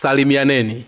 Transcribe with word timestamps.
salimianeni. 0.00 0.84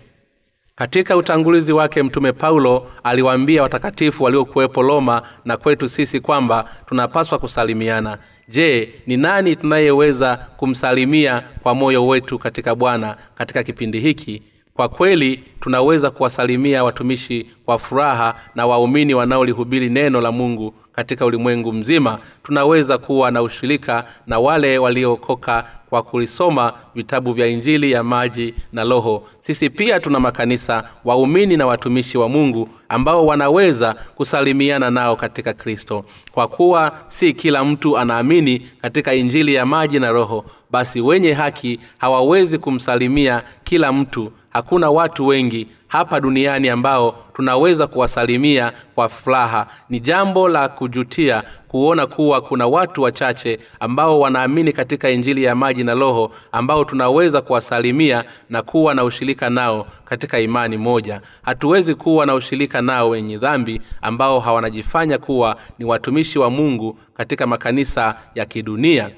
Katika 0.75 1.17
utangulizi 1.17 1.73
wake 1.73 2.03
mtume 2.03 2.31
paulo 2.31 2.87
aliwaambia 3.03 3.63
watakatifu 3.63 4.23
waliokuwepo 4.23 4.81
roma 4.81 5.21
na 5.45 5.57
kwetu 5.57 5.89
sisi 5.89 6.19
kwamba 6.19 6.69
tunapaswa 6.85 7.39
kusalimiana. 7.39 8.17
Je 8.49 8.93
ni 9.07 9.17
nani 9.17 9.55
tunayeweza 9.55 10.37
kumsalimia 10.57 11.43
kwa 11.63 11.75
moyo 11.75 12.07
wetu 12.07 12.39
katika 12.39 12.75
bwana 12.75 13.15
katika 13.35 13.63
kipindi 13.63 13.99
hiki? 13.99 14.41
Kwa 14.73 14.89
kweli 14.89 15.43
tunaweza 15.59 16.11
kuwasalimia 16.11 16.83
watumishi 16.83 17.47
kwa 17.65 17.79
furaha 17.79 18.35
na 18.55 18.65
waumini 18.67 19.13
wanaolihubiri 19.13 19.89
neno 19.89 20.21
la 20.21 20.31
mungu 20.31 20.73
katika 20.91 21.25
ulimwengu 21.25 21.73
mzima. 21.73 22.19
Tunaweza 22.43 22.97
kuwa 22.97 23.31
na 23.31 23.41
ushirika 23.41 24.05
na 24.27 24.39
wale 24.39 24.77
waliookoka 24.77 25.65
kwa 25.93 26.03
kulisoma 26.03 26.73
vitabu 26.95 27.33
vya 27.33 27.47
injili 27.47 27.91
ya 27.91 28.03
maji 28.03 28.53
na 28.71 28.83
roho. 28.83 29.27
Sisi 29.41 29.69
pia 29.69 29.99
tuna 29.99 30.19
makanisa 30.19 30.83
waumini 31.05 31.57
na 31.57 31.65
watumishi 31.67 32.17
wa 32.17 32.29
mungu 32.29 32.69
ambao 32.89 33.25
wanaweza 33.25 33.93
kusalimiana 34.15 34.91
nao 34.91 35.15
katika 35.15 35.53
kristo. 35.53 36.05
Kwa 36.31 36.47
kuwa 36.47 36.91
si 37.07 37.33
kila 37.33 37.63
mtu 37.63 37.97
anaamini 37.97 38.67
katika 38.81 39.13
injili 39.13 39.53
ya 39.53 39.65
maji 39.65 39.99
na 39.99 40.11
roho 40.11 40.45
basi 40.71 41.01
wenye 41.01 41.33
haki 41.33 41.79
hawawezi 41.97 42.57
kumsalimia 42.57 43.43
kila 43.63 43.91
mtu. 43.93 44.31
Hakuna 44.49 44.89
watu 44.89 45.27
wengi 45.27 45.67
hapa 45.87 46.19
duniani 46.19 46.69
ambao 46.69 47.15
tunaweza 47.33 47.87
kuwasalimia 47.87 48.73
kwa 48.95 49.09
furaha. 49.09 49.67
Ni 49.89 49.99
jambo 49.99 50.47
la 50.47 50.67
kujutia 50.67 51.43
kuona 51.73 52.07
kuwa 52.07 52.41
kuna 52.41 52.67
watu 52.67 53.01
wachache 53.01 53.59
ambao 53.79 54.19
wanaamini 54.19 54.73
katika 54.73 55.09
injili 55.09 55.43
ya 55.43 55.55
maji 55.55 55.83
na 55.83 55.93
roho 55.93 56.31
ambao 56.51 56.85
tunaweza 56.85 57.41
kuwasalimia 57.41 58.23
na 58.49 58.61
kuwa 58.61 58.93
na 58.95 59.03
ushirika 59.03 59.49
nao 59.49 59.87
katika 60.05 60.39
imani 60.39 60.77
moja. 60.77 61.21
Hatuwezi 61.41 61.95
kuwa 61.95 62.25
na 62.25 62.35
ushirika 62.35 62.81
nao 62.81 63.09
wenye 63.09 63.37
dhambi 63.37 63.81
ambao 64.01 64.39
hawanajifanya 64.39 65.17
kuwa 65.17 65.55
ni 65.79 65.85
watumishi 65.85 66.39
wa 66.39 66.49
mungu 66.49 66.97
katika 67.13 67.47
makanisa 67.47 68.15
ya 68.35 68.45
kidunia. 68.45 69.09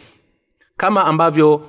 Kama 0.78 1.06
ambavyo 1.06 1.62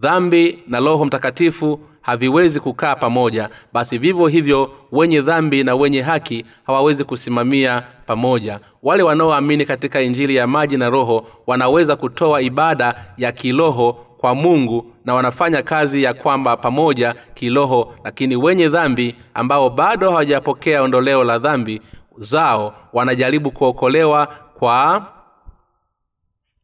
dhambi 0.00 0.58
na 0.68 0.80
roho 0.80 1.04
mtakatifu 1.04 1.80
haviwezi 2.00 2.60
kukaa 2.60 2.96
pamoja. 2.96 3.48
Basi 3.72 3.98
vivyo 3.98 4.26
hivyo 4.26 4.70
wenye 4.92 5.20
dhambi 5.22 5.64
na 5.64 5.74
wenye 5.74 6.02
haki 6.02 6.44
hawawezi 6.66 7.04
kusimamia 7.04 7.82
pamoja. 8.06 8.60
Wale 8.82 9.02
wanaoamini 9.02 9.64
katika 9.64 10.00
injili 10.00 10.36
ya 10.36 10.46
maji 10.46 10.76
na 10.76 10.90
roho 10.90 11.26
wanaweza 11.46 11.96
kutoa 11.96 12.42
ibada 12.42 12.94
ya 13.16 13.32
kiroho 13.32 13.92
kwa 13.92 14.34
mungu 14.34 14.92
na 15.04 15.14
wanafanya 15.14 15.62
kazi 15.62 16.02
ya 16.02 16.14
kwamba 16.14 16.56
pamoja 16.56 17.14
kiroho. 17.34 17.94
Lakini 18.04 18.36
wenye 18.36 18.68
dhambi 18.68 19.14
ambao 19.34 19.70
bado 19.70 20.10
hawajapokea 20.10 20.82
ondoleo 20.82 21.24
la 21.24 21.38
dhambi 21.38 21.80
zao 22.18 22.74
wanajaribu 22.92 23.50
kuokolewa 23.50 24.28
kwa 24.58 25.06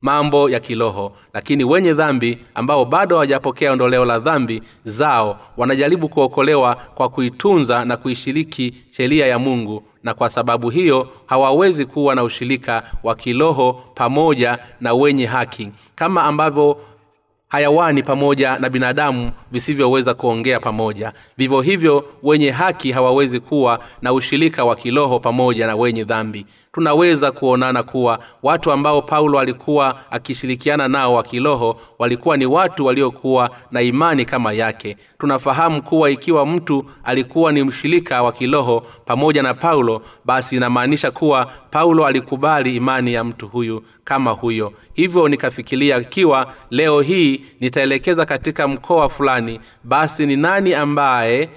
mambo 0.03 0.50
ya 0.50 0.61
kiroho 0.61 1.12
lakini 1.34 1.64
wenye 1.64 1.95
dhambi 1.95 2.39
ambao 2.55 2.84
bado 2.84 3.17
hawajapokea 3.17 3.72
ondoleo 3.72 4.05
la 4.05 4.19
dhambi 4.19 4.62
zao 4.84 5.39
wanajaribu 5.56 6.08
kuokolewa 6.08 6.75
kwa 6.75 7.08
kuitunza 7.08 7.84
na 7.84 7.97
kuishiriki 7.97 8.75
sheria 8.91 9.27
ya 9.27 9.39
mungu 9.39 9.83
na 10.03 10.14
kwa 10.14 10.30
sababu 10.30 10.70
hiyo 10.70 11.08
hawawezi 11.27 11.86
kuwa 11.86 12.14
na 12.14 12.23
ushirika 12.25 12.83
wa 13.03 13.14
kiroho 13.14 13.83
pamoja 13.95 14.58
na 14.80 14.95
wenye 14.95 15.27
haki 15.27 15.70
kama 15.95 16.23
ambavyo 16.23 16.79
hayawani 17.48 18.02
pamoja 18.02 18.58
na 18.58 18.68
binadamu 18.70 19.30
visivyoweza 19.52 20.14
kuongea 20.14 20.61
pamoja. 20.61 21.12
Vivyo 21.39 21.61
hivyo 21.61 22.05
wenye 22.23 22.51
haki 22.51 22.92
hawawezi 22.92 23.41
kuwa 23.41 23.79
na 24.02 24.12
ushirika 24.12 24.64
wa 24.64 24.77
kiroho 24.77 25.20
pamoja 25.20 25.67
na 25.67 25.77
wenye 25.77 26.05
dhambi 26.05 26.46
tunaweza 26.72 27.33
kuonana 27.33 27.83
kuwa 27.83 28.18
watu 28.42 28.72
ambao 28.72 29.02
paulo 29.02 29.38
alikuwa 29.38 30.12
akishirikiana 30.12 30.88
nao 30.88 31.14
wa 31.14 31.22
kiroho 31.22 31.80
walikuwa 31.98 32.36
ni 32.36 32.46
watu 32.46 32.86
waliokuwa 32.86 33.50
na 33.70 33.83
imani 33.83 34.24
kama 34.24 34.52
yake. 34.52 34.96
Tunafahamu 35.18 35.82
kuwa 35.82 36.11
ikiwa 36.11 36.46
mtu 36.46 36.84
alikuwa 37.05 37.52
ni 37.52 37.62
mshirika 37.62 38.22
wa 38.22 38.32
kiroho 38.32 38.86
pamoja 39.05 39.42
na 39.42 39.55
paulo 39.55 40.02
basi 40.24 40.56
inamaanisha 40.56 41.11
kuwa 41.11 41.46
paulo 41.70 42.06
alikubali 42.06 42.77
imani 42.77 43.12
ya 43.12 43.24
mtu 43.24 43.48
huyu 43.48 43.84
kama 44.05 44.30
huyo. 44.30 44.72
Hivyo 44.94 45.28
nikafikiria 45.28 45.96
ikiwa 45.98 46.52
leo 46.70 47.00
hii 47.00 47.44
nitaelekeza 47.61 48.27
katika 48.27 48.68
mkoa 48.68 49.08
fulani 49.08 49.61
basi 49.84 50.27
ni 50.27 50.36
nani 50.36 50.74
ambaye 50.74 51.48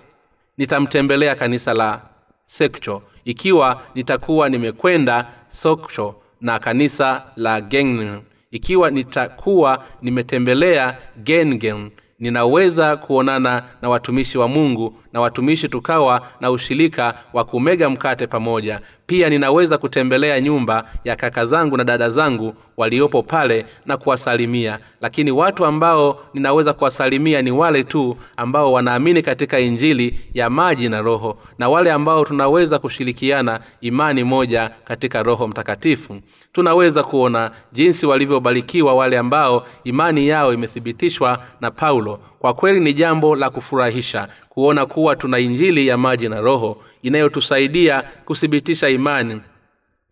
nitamtembelea 0.58 1.36
kanisa 1.36 1.74
la 1.74 2.02
sekcho 2.46 3.02
ikiwa 3.26 3.82
nitakuwa 3.96 4.50
nimekwenda 4.50 5.32
sokcho 5.50 6.16
na 6.42 6.60
kanisa 6.60 7.24
la 7.36 7.62
gengen 7.62 8.22
ikiwa 8.52 8.92
nitakuwa 8.92 9.84
nimetembelea 10.02 10.98
gengen 11.24 11.92
ninaweza 12.20 12.96
kuonana 12.98 13.64
na 13.82 13.90
watumishi 13.90 14.38
wa 14.38 14.48
mungu 14.48 14.98
na 15.14 15.22
watumishi 15.22 15.70
tukawa 15.70 16.28
na 16.42 16.52
ushirika 16.52 17.14
wa 17.34 17.44
kumega 17.44 17.90
mkate 17.90 18.28
pamoja 18.28 18.82
pia 19.08 19.30
ninaweza 19.30 19.78
kutembelea 19.78 20.42
nyumba 20.42 20.90
ya 21.04 21.16
kaka 21.16 21.46
zangu 21.46 21.78
na 21.78 21.84
dada 21.84 22.10
zangu 22.10 22.54
waliopo 22.78 23.24
pale 23.24 23.66
na 23.86 23.98
kuwasalimia. 23.98 24.80
Lakini 25.02 25.32
watu 25.32 25.66
ambao 25.66 26.20
ninaweza 26.34 26.74
kuwasalimia 26.74 27.42
ni 27.42 27.52
wale 27.52 27.84
tu 27.84 28.18
ambao 28.38 28.74
wanaamini 28.74 29.22
katika 29.22 29.60
injili 29.60 30.20
ya 30.34 30.50
maji 30.50 30.90
na 30.90 31.02
roho 31.02 31.38
na 31.58 31.70
wale 31.70 31.92
ambao 31.92 32.26
tunaweza 32.26 32.80
kushirikiana 32.80 33.60
imani 33.82 34.24
moja 34.24 34.70
katika 34.84 35.24
roho 35.24 35.48
mtakatifu. 35.48 36.22
Tunaweza 36.54 37.04
kuona 37.04 37.52
jinsi 37.74 38.06
walivyobarikiwa 38.08 38.96
wale 38.96 39.18
ambao 39.18 39.68
imani 39.84 40.28
yao 40.28 40.54
imethibitishwa 40.54 41.40
na 41.62 41.72
paulo 41.72 42.20
kwa 42.46 42.54
kweli 42.54 42.80
ni 42.80 42.94
jambo 42.94 43.36
la 43.36 43.50
kufurahisha 43.50 44.28
kuona 44.50 44.86
kuwa 44.86 45.16
tuna 45.16 45.40
injili 45.40 45.88
ya 45.88 45.98
maji 45.98 46.30
na 46.30 46.42
roho 46.42 46.84
inayotusaidia 47.04 48.04
kuthibitisha 48.26 48.90
imani 48.90 49.42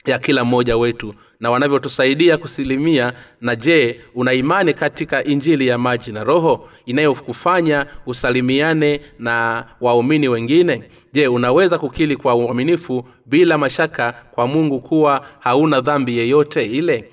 ya 0.05 0.19
kila 0.19 0.43
mmoja 0.45 0.77
wetu 0.77 1.15
na 1.39 1.51
wanavyotusaidia 1.51 2.37
kusilimia 2.37 3.13
na 3.41 3.55
je 3.55 4.01
una 4.15 4.33
imani 4.33 4.73
katika 4.73 5.23
injili 5.23 5.67
ya 5.67 5.77
maji 5.77 6.11
na 6.11 6.23
roho 6.23 6.69
inayokufanya 6.85 7.85
usalimiane 8.05 9.01
na 9.19 9.65
waumini 9.81 10.27
wengine? 10.27 10.83
Je 11.13 11.27
unaweza 11.27 11.77
kukili 11.77 12.15
kwa 12.15 12.35
uaminifu 12.35 13.07
bila 13.25 13.57
mashaka 13.57 14.11
kwa 14.31 14.47
mungu 14.47 14.79
kuwa 14.79 15.25
hauna 15.39 15.81
dhambi 15.81 16.17
yeyote 16.17 16.65
ile 16.65 17.09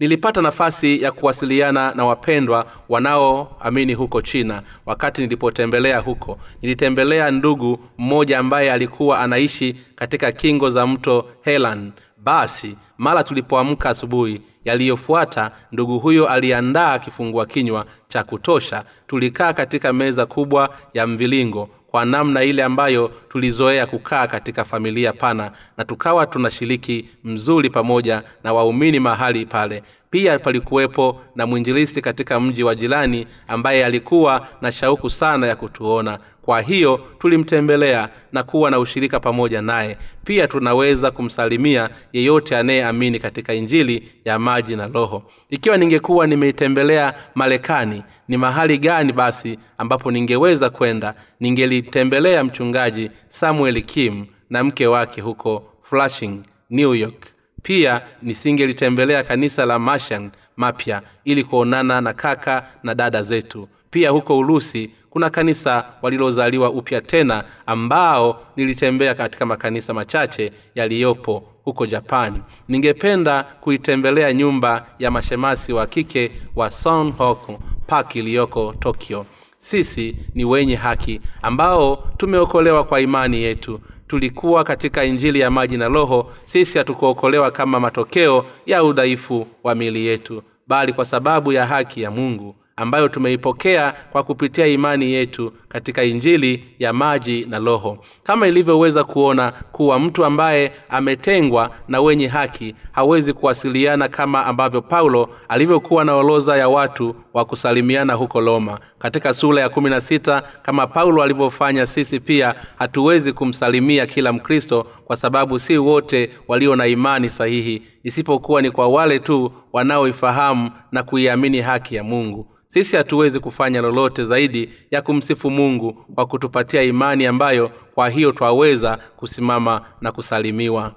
nilipata 0.00 0.42
nafasi 0.42 1.02
ya 1.02 1.12
kuwasiliana 1.12 1.94
na 1.94 2.04
wapendwa 2.04 2.66
wanaoamini 2.88 3.94
huko 3.94 4.22
china 4.22 4.62
wakati 4.86 5.22
nilipotembelea 5.22 5.98
huko. 5.98 6.38
Nilitembelea 6.62 7.30
ndugu 7.30 7.78
mmoja 7.98 8.38
ambaye 8.38 8.72
alikuwa 8.72 9.18
anaishi 9.20 9.76
katika 9.94 10.32
kingo 10.32 10.70
za 10.70 10.86
mto 10.86 11.28
helan. 11.42 11.92
Basi 12.16 12.76
mara 12.98 13.24
tulipoamka 13.24 13.90
asubuhi 13.90 14.40
yaliyofuata 14.64 15.50
ndugu 15.72 15.98
huyo 15.98 16.28
aliandaa 16.28 16.98
kifungua 16.98 17.46
kinywa 17.46 17.86
cha 18.08 18.24
kutosha. 18.24 18.84
Tulikaa 19.06 19.52
katika 19.52 19.92
meza 19.92 20.26
kubwa 20.26 20.74
ya 20.94 21.06
mvilingo 21.06 21.68
kwa 21.90 22.04
namna 22.04 22.44
ile 22.44 22.62
ambayo 22.64 23.12
tulizoea 23.28 23.86
kukaa 23.86 24.26
katika 24.26 24.64
familia 24.64 25.12
pana 25.12 25.52
na 25.76 25.84
tukawa 25.84 26.26
tunashiriki 26.26 27.08
mzuri 27.24 27.70
pamoja 27.70 28.22
na 28.44 28.52
waumini 28.52 29.00
mahali 29.00 29.46
pale. 29.46 29.82
Pia 30.10 30.38
palikuwepo 30.38 31.20
na 31.36 31.46
mwinjilisi 31.46 32.02
katika 32.02 32.40
mji 32.40 32.62
wa 32.64 32.74
jirani 32.74 33.26
ambaye 33.48 33.84
alikuwa 33.84 34.48
na 34.60 34.72
shauku 34.72 35.10
sana 35.10 35.46
ya 35.46 35.56
kutuona. 35.56 36.18
Kwa 36.42 36.60
hiyo 36.60 37.00
tulimtembelea 37.18 38.08
na 38.32 38.42
kuwa 38.42 38.70
na 38.70 38.78
ushirika 38.78 39.20
pamoja 39.20 39.62
naye. 39.62 39.96
Pia 40.24 40.48
tunaweza 40.48 41.10
kumsalimia 41.10 41.90
yeyote 42.12 42.56
anayeamini 42.56 43.18
katika 43.18 43.54
injili 43.54 44.12
ya 44.24 44.38
maji 44.38 44.76
na 44.76 44.86
roho. 44.86 45.22
Ikiwa 45.50 45.76
ningekuwa 45.76 46.26
nimeitembelea 46.26 47.14
marekani 47.34 48.02
ni 48.30 48.36
mahali 48.36 48.78
gani 48.78 49.12
basi 49.12 49.58
ambapo 49.78 50.10
ningeweza 50.10 50.70
kwenda 50.70 51.14
ningelitembelea 51.40 52.44
mchungaji 52.44 53.10
samuel 53.28 53.82
kim 53.82 54.26
na 54.50 54.64
mke 54.64 54.86
wake 54.86 55.20
huko 55.20 55.64
flushing 55.80 56.40
new 56.70 56.94
york. 56.94 57.26
Pia 57.62 58.00
nisingelitembelea 58.22 59.22
kanisa 59.22 59.66
la 59.66 59.78
mashan 59.78 60.30
mapya 60.56 61.02
ili 61.24 61.44
kuonana 61.44 62.00
na 62.00 62.12
kaka 62.12 62.66
na 62.82 62.94
dada 62.94 63.22
zetu. 63.22 63.68
Pia 63.90 64.10
huko 64.10 64.38
urusi 64.38 64.90
kuna 65.10 65.30
kanisa 65.30 65.84
walilozaliwa 66.02 66.70
upya 66.70 67.00
tena 67.00 67.44
ambao 67.66 68.46
nilitembea 68.56 69.14
katika 69.14 69.46
makanisa 69.46 69.94
machache 69.94 70.50
yaliyopo 70.74 71.48
huko 71.64 71.86
japani 71.86 72.42
ningependa 72.68 73.42
kuitembelea 73.42 74.32
nyumba 74.32 74.86
ya 74.98 75.10
mashemasi 75.10 75.72
wa 75.72 75.86
kike 75.86 76.32
wa 76.56 76.70
sonhok 76.70 77.50
park 77.90 78.16
iliyoko 78.16 78.74
tokyo. 78.80 79.26
Sisi 79.58 80.16
ni 80.34 80.44
wenye 80.44 80.74
haki 80.76 81.20
ambao 81.42 82.04
tumeokolewa 82.16 82.84
kwa 82.84 83.00
imani 83.00 83.42
yetu. 83.42 83.80
Tulikuwa 84.08 84.64
katika 84.64 85.04
injili 85.04 85.40
ya 85.40 85.50
maji 85.50 85.76
na 85.76 85.88
roho. 85.88 86.32
Sisi 86.44 86.78
hatukuokolewa 86.78 87.50
kama 87.50 87.80
matokeo 87.80 88.44
ya 88.66 88.84
udhaifu 88.84 89.46
wa 89.64 89.74
mili 89.74 90.06
yetu 90.06 90.42
bali 90.66 90.92
kwa 90.92 91.04
sababu 91.04 91.52
ya 91.52 91.66
haki 91.66 92.02
ya 92.02 92.10
mungu 92.10 92.56
ambayo 92.80 93.08
tumeipokea 93.08 93.94
kwa 94.12 94.22
kupitia 94.22 94.66
imani 94.66 95.12
yetu 95.12 95.52
katika 95.68 96.04
injili 96.04 96.64
ya 96.78 96.92
maji 96.92 97.46
na 97.48 97.58
roho. 97.58 97.98
Kama 98.22 98.46
ilivyoweza 98.46 99.04
kuona 99.04 99.52
kuwa 99.72 99.98
mtu 99.98 100.24
ambaye 100.24 100.72
ametengwa 100.88 101.70
na 101.88 102.00
wenye 102.00 102.26
haki 102.26 102.74
hawezi 102.92 103.32
kuwasiliana 103.32 104.08
kama 104.08 104.46
ambavyo 104.46 104.82
paulo 104.82 105.28
alivyokuwa 105.48 106.04
na 106.04 106.14
oloza 106.16 106.56
ya 106.56 106.68
watu 106.68 107.14
wa 107.34 107.44
kusalimiana 107.44 108.14
huko 108.14 108.40
roma 108.40 108.78
katika 109.00 109.34
sura 109.34 109.60
ya 109.62 109.68
kumi 109.68 109.90
na 109.90 110.00
sita 110.00 110.42
kama 110.62 110.86
paulo 110.86 111.22
alivyofanya 111.22 111.86
sisi 111.86 112.20
pia 112.20 112.54
hatuwezi 112.78 113.32
kumsalimia 113.32 114.06
kila 114.06 114.32
mkristo 114.32 114.86
kwa 115.04 115.16
sababu 115.16 115.58
si 115.58 115.78
wote 115.78 116.30
walio 116.48 116.76
na 116.76 116.86
imani 116.86 117.30
sahihi 117.30 117.82
isipokuwa 118.04 118.62
ni 118.62 118.70
kwa 118.70 118.88
wale 118.88 119.18
tu 119.18 119.52
wanaoifahamu 119.72 120.70
na 120.92 121.02
kuiamini 121.02 121.60
haki 121.60 121.94
ya 121.94 122.04
mungu. 122.04 122.46
Sisi 122.68 122.96
hatuwezi 122.96 123.40
kufanya 123.40 123.80
lolote 123.80 124.24
zaidi 124.24 124.70
ya 124.90 125.02
kumsifu 125.02 125.50
mungu 125.50 125.92
kwa 126.14 126.26
kutupatia 126.26 126.82
imani 126.82 127.26
ambayo 127.26 127.70
kwa 127.94 128.08
hiyo 128.08 128.32
twaweza 128.32 128.98
kusimama 129.16 129.80
na 130.00 130.12
kusalimiwa. 130.12 130.92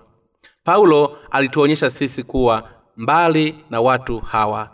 Paulo 0.63 1.17
alituonyesha 1.31 1.91
sisi 1.91 2.23
kuwa 2.23 2.69
mbali 2.97 3.55
na 3.69 3.81
watu 3.81 4.19
hawa. 4.19 4.69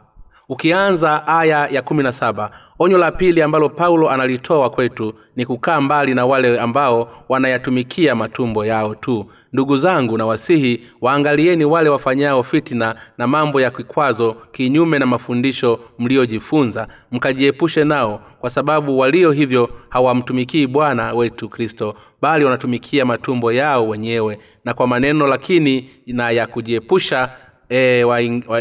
Ukianza 0.49 1.27
aya 1.27 1.67
ya 1.67 1.81
kumi 1.81 2.03
na 2.03 2.13
saba 2.13 2.51
onyo 2.79 2.97
la 2.97 3.11
pili 3.11 3.41
ambalo 3.41 3.69
paulo 3.69 4.09
analitoa 4.09 4.69
kwetu 4.69 5.13
ni 5.35 5.45
kukaa 5.45 5.81
mbali 5.81 6.13
na 6.13 6.25
wale 6.25 6.59
ambao 6.59 7.11
wanayatumikia 7.29 8.15
matumbo 8.15 8.65
yao 8.65 8.95
tu. 8.95 9.25
Ndugu 9.53 9.77
zangu 9.77 10.17
na 10.17 10.25
wasihi 10.25 10.83
waangalieni 11.01 11.65
wale 11.65 11.89
wafanyao 11.89 12.43
fitina 12.43 12.95
na 13.17 13.27
mambo 13.27 13.61
ya 13.61 13.71
kikwazo 13.71 14.35
kinyume 14.51 14.99
na 14.99 15.05
mafundisho 15.05 15.79
mliojifunza. 15.99 16.87
Mkajiepushe 17.11 17.83
nao 17.83 18.21
kwa 18.41 18.49
sababu 18.49 18.99
walio 18.99 19.31
hivyo 19.31 19.69
hawamtumikii 19.89 20.67
bwana 20.67 21.13
wetu 21.13 21.49
kristo 21.49 21.95
bali 22.21 22.45
wanatumikia 22.45 23.05
matumbo 23.05 23.51
yao 23.51 23.87
wenyewe. 23.87 24.39
Na 24.65 24.73
kwa 24.73 24.87
maneno 24.87 25.27
lakini 25.27 25.89
na 26.07 26.31
ya 26.31 26.47
kujiepusha 26.47 27.29
e, 27.69 28.03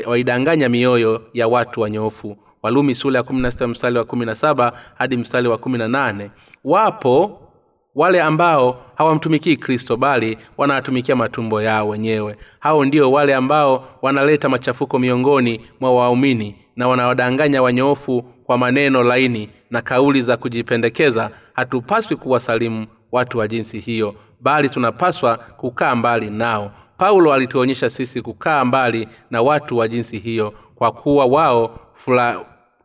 waidanganya 0.06 0.64
wa, 0.64 0.68
wa 0.68 0.70
mioyo 0.72 1.22
ya 1.34 1.48
watu 1.48 1.80
wanyofu 1.80 2.36
walumi 2.62 2.94
sula 2.94 3.18
ya 3.18 3.22
kumi 3.22 3.40
na 3.40 3.50
sita 3.52 3.68
mstari 3.68 3.98
wa 3.98 4.04
kumi 4.04 4.26
na 4.26 4.34
saba 4.34 4.72
hadi 4.94 5.16
mstari 5.16 5.48
wa 5.48 5.58
kumi 5.58 5.78
na 5.78 5.88
nane. 5.88 6.30
Wapo 6.64 7.40
wale 7.94 8.22
ambao 8.22 8.82
hawamtumikii 8.94 9.56
kristo 9.56 9.96
bali 9.96 10.38
wanatumikia 10.58 11.16
matumbo 11.16 11.62
yao 11.62 11.88
wenyewe. 11.88 12.36
Hao 12.58 12.84
ndio 12.84 13.12
wale 13.12 13.34
ambao 13.34 13.88
wanaleta 14.02 14.48
machafuko 14.48 14.98
miongoni 14.98 15.60
mwa 15.80 15.94
waumini 15.94 16.56
na 16.76 16.88
wanawadanganya 16.88 17.62
wanyoofu 17.62 18.22
kwa 18.44 18.58
maneno 18.58 19.02
laini 19.02 19.48
na 19.70 19.82
kauli 19.82 20.22
za 20.22 20.36
kujipendekeza. 20.36 21.30
Hatupaswi 21.52 22.16
kuwasalimu 22.16 22.86
watu 23.12 23.38
wa 23.38 23.48
jinsi 23.48 23.78
hiyo 23.80 24.14
bali 24.40 24.68
tunapaswa 24.68 25.36
kukaa 25.36 25.94
mbali 25.94 26.30
nao. 26.30 26.72
Paulo 26.98 27.32
alituonyesha 27.32 27.90
sisi 27.90 28.22
kukaa 28.22 28.64
mbali 28.64 29.08
na 29.30 29.42
watu 29.42 29.76
wa 29.78 29.88
jinsi 29.88 30.18
hiyo 30.18 30.54
kwa 30.78 30.92
kuwa 30.92 31.26
wao 31.26 31.78
fula, 31.94 32.40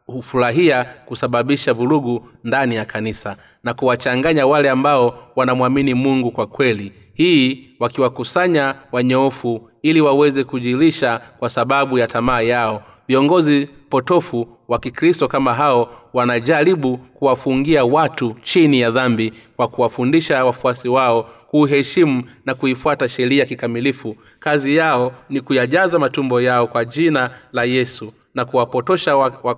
hufurahia 0.08 0.84
kusababisha 1.06 1.74
vurugu 1.74 2.28
ndani 2.44 2.76
ya 2.76 2.86
kanisa 2.86 3.38
na 3.64 3.74
kuwachanganya 3.74 4.48
wale 4.48 4.70
ambao 4.70 5.18
wanamwamini 5.36 5.94
mungu 5.94 6.32
kwa 6.32 6.48
kweli. 6.48 6.92
Hii 7.14 7.70
wakiwakusanya 7.80 8.76
wanyoofu 8.92 9.70
ili 9.82 10.02
waweze 10.02 10.44
kujilisha 10.44 11.22
kwa 11.40 11.50
sababu 11.50 11.98
ya 11.98 12.08
tamaa 12.08 12.42
yao. 12.42 12.84
Viongozi 13.08 13.70
potofu 13.90 14.48
wa 14.68 14.80
kikristo 14.80 15.28
kama 15.28 15.54
hao 15.54 15.90
wanajaribu 16.14 16.98
kuwafungia 16.98 17.86
watu 17.86 18.36
chini 18.44 18.80
ya 18.80 18.92
dhambi 18.92 19.34
kwa 19.56 19.68
kuwafundisha 19.68 20.46
wafuasi 20.46 20.90
wao 20.90 21.30
kuuheshimu 21.54 22.24
na 22.46 22.54
kuifuata 22.56 23.10
sheria 23.10 23.46
kikamilifu. 23.46 24.18
Kazi 24.40 24.76
yao 24.76 25.14
ni 25.30 25.42
kuyajaza 25.42 26.00
matumbo 26.00 26.42
yao 26.42 26.68
kwa 26.68 26.86
jina 26.86 27.30
la 27.52 27.64
yesu 27.64 28.14
na 28.34 28.46
kuwapotosha 28.46 29.16
wa 29.18 29.58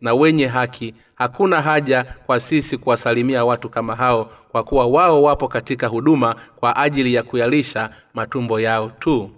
na 0.00 0.14
wenye 0.14 0.46
haki. 0.46 0.94
Hakuna 1.14 1.62
haja 1.62 2.04
kwa 2.26 2.40
sisi 2.40 2.78
kuwasalimia 2.78 3.44
watu 3.44 3.68
kama 3.68 3.94
hao 3.96 4.30
kwa 4.48 4.64
kuwa 4.64 4.86
wao 4.86 5.22
wapo 5.22 5.48
katika 5.48 5.86
huduma 5.86 6.36
kwa 6.56 6.76
ajili 6.76 7.14
ya 7.14 7.22
kuyalisha 7.22 7.90
matumbo 8.14 8.60
yao 8.60 8.92
tu. 8.98 9.30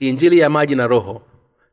Injili 0.00 0.38
ya 0.38 0.50
maji 0.50 0.74
na 0.74 0.86
roho 0.86 1.22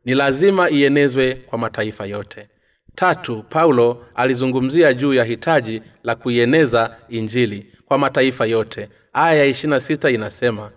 ni 0.05 0.13
lazima 0.13 0.69
ienezwe 0.69 1.35
kwa 1.35 1.57
mataifa 1.59 2.05
yote 2.05 2.49
tatu 2.95 3.43
paulo 3.49 4.05
alizungumzia 4.15 4.93
juu 4.93 5.13
ya 5.13 5.23
hitaji 5.23 5.81
la 6.03 6.15
kuieneza 6.15 6.95
injili 7.09 7.67
kwa 7.85 7.97
mataifa 7.97 8.45
yote. 8.45 8.89
Aya 9.13 9.33
ya 9.39 9.45
ishirina 9.45 9.79
sita 9.81 10.09
inasema 10.09 10.71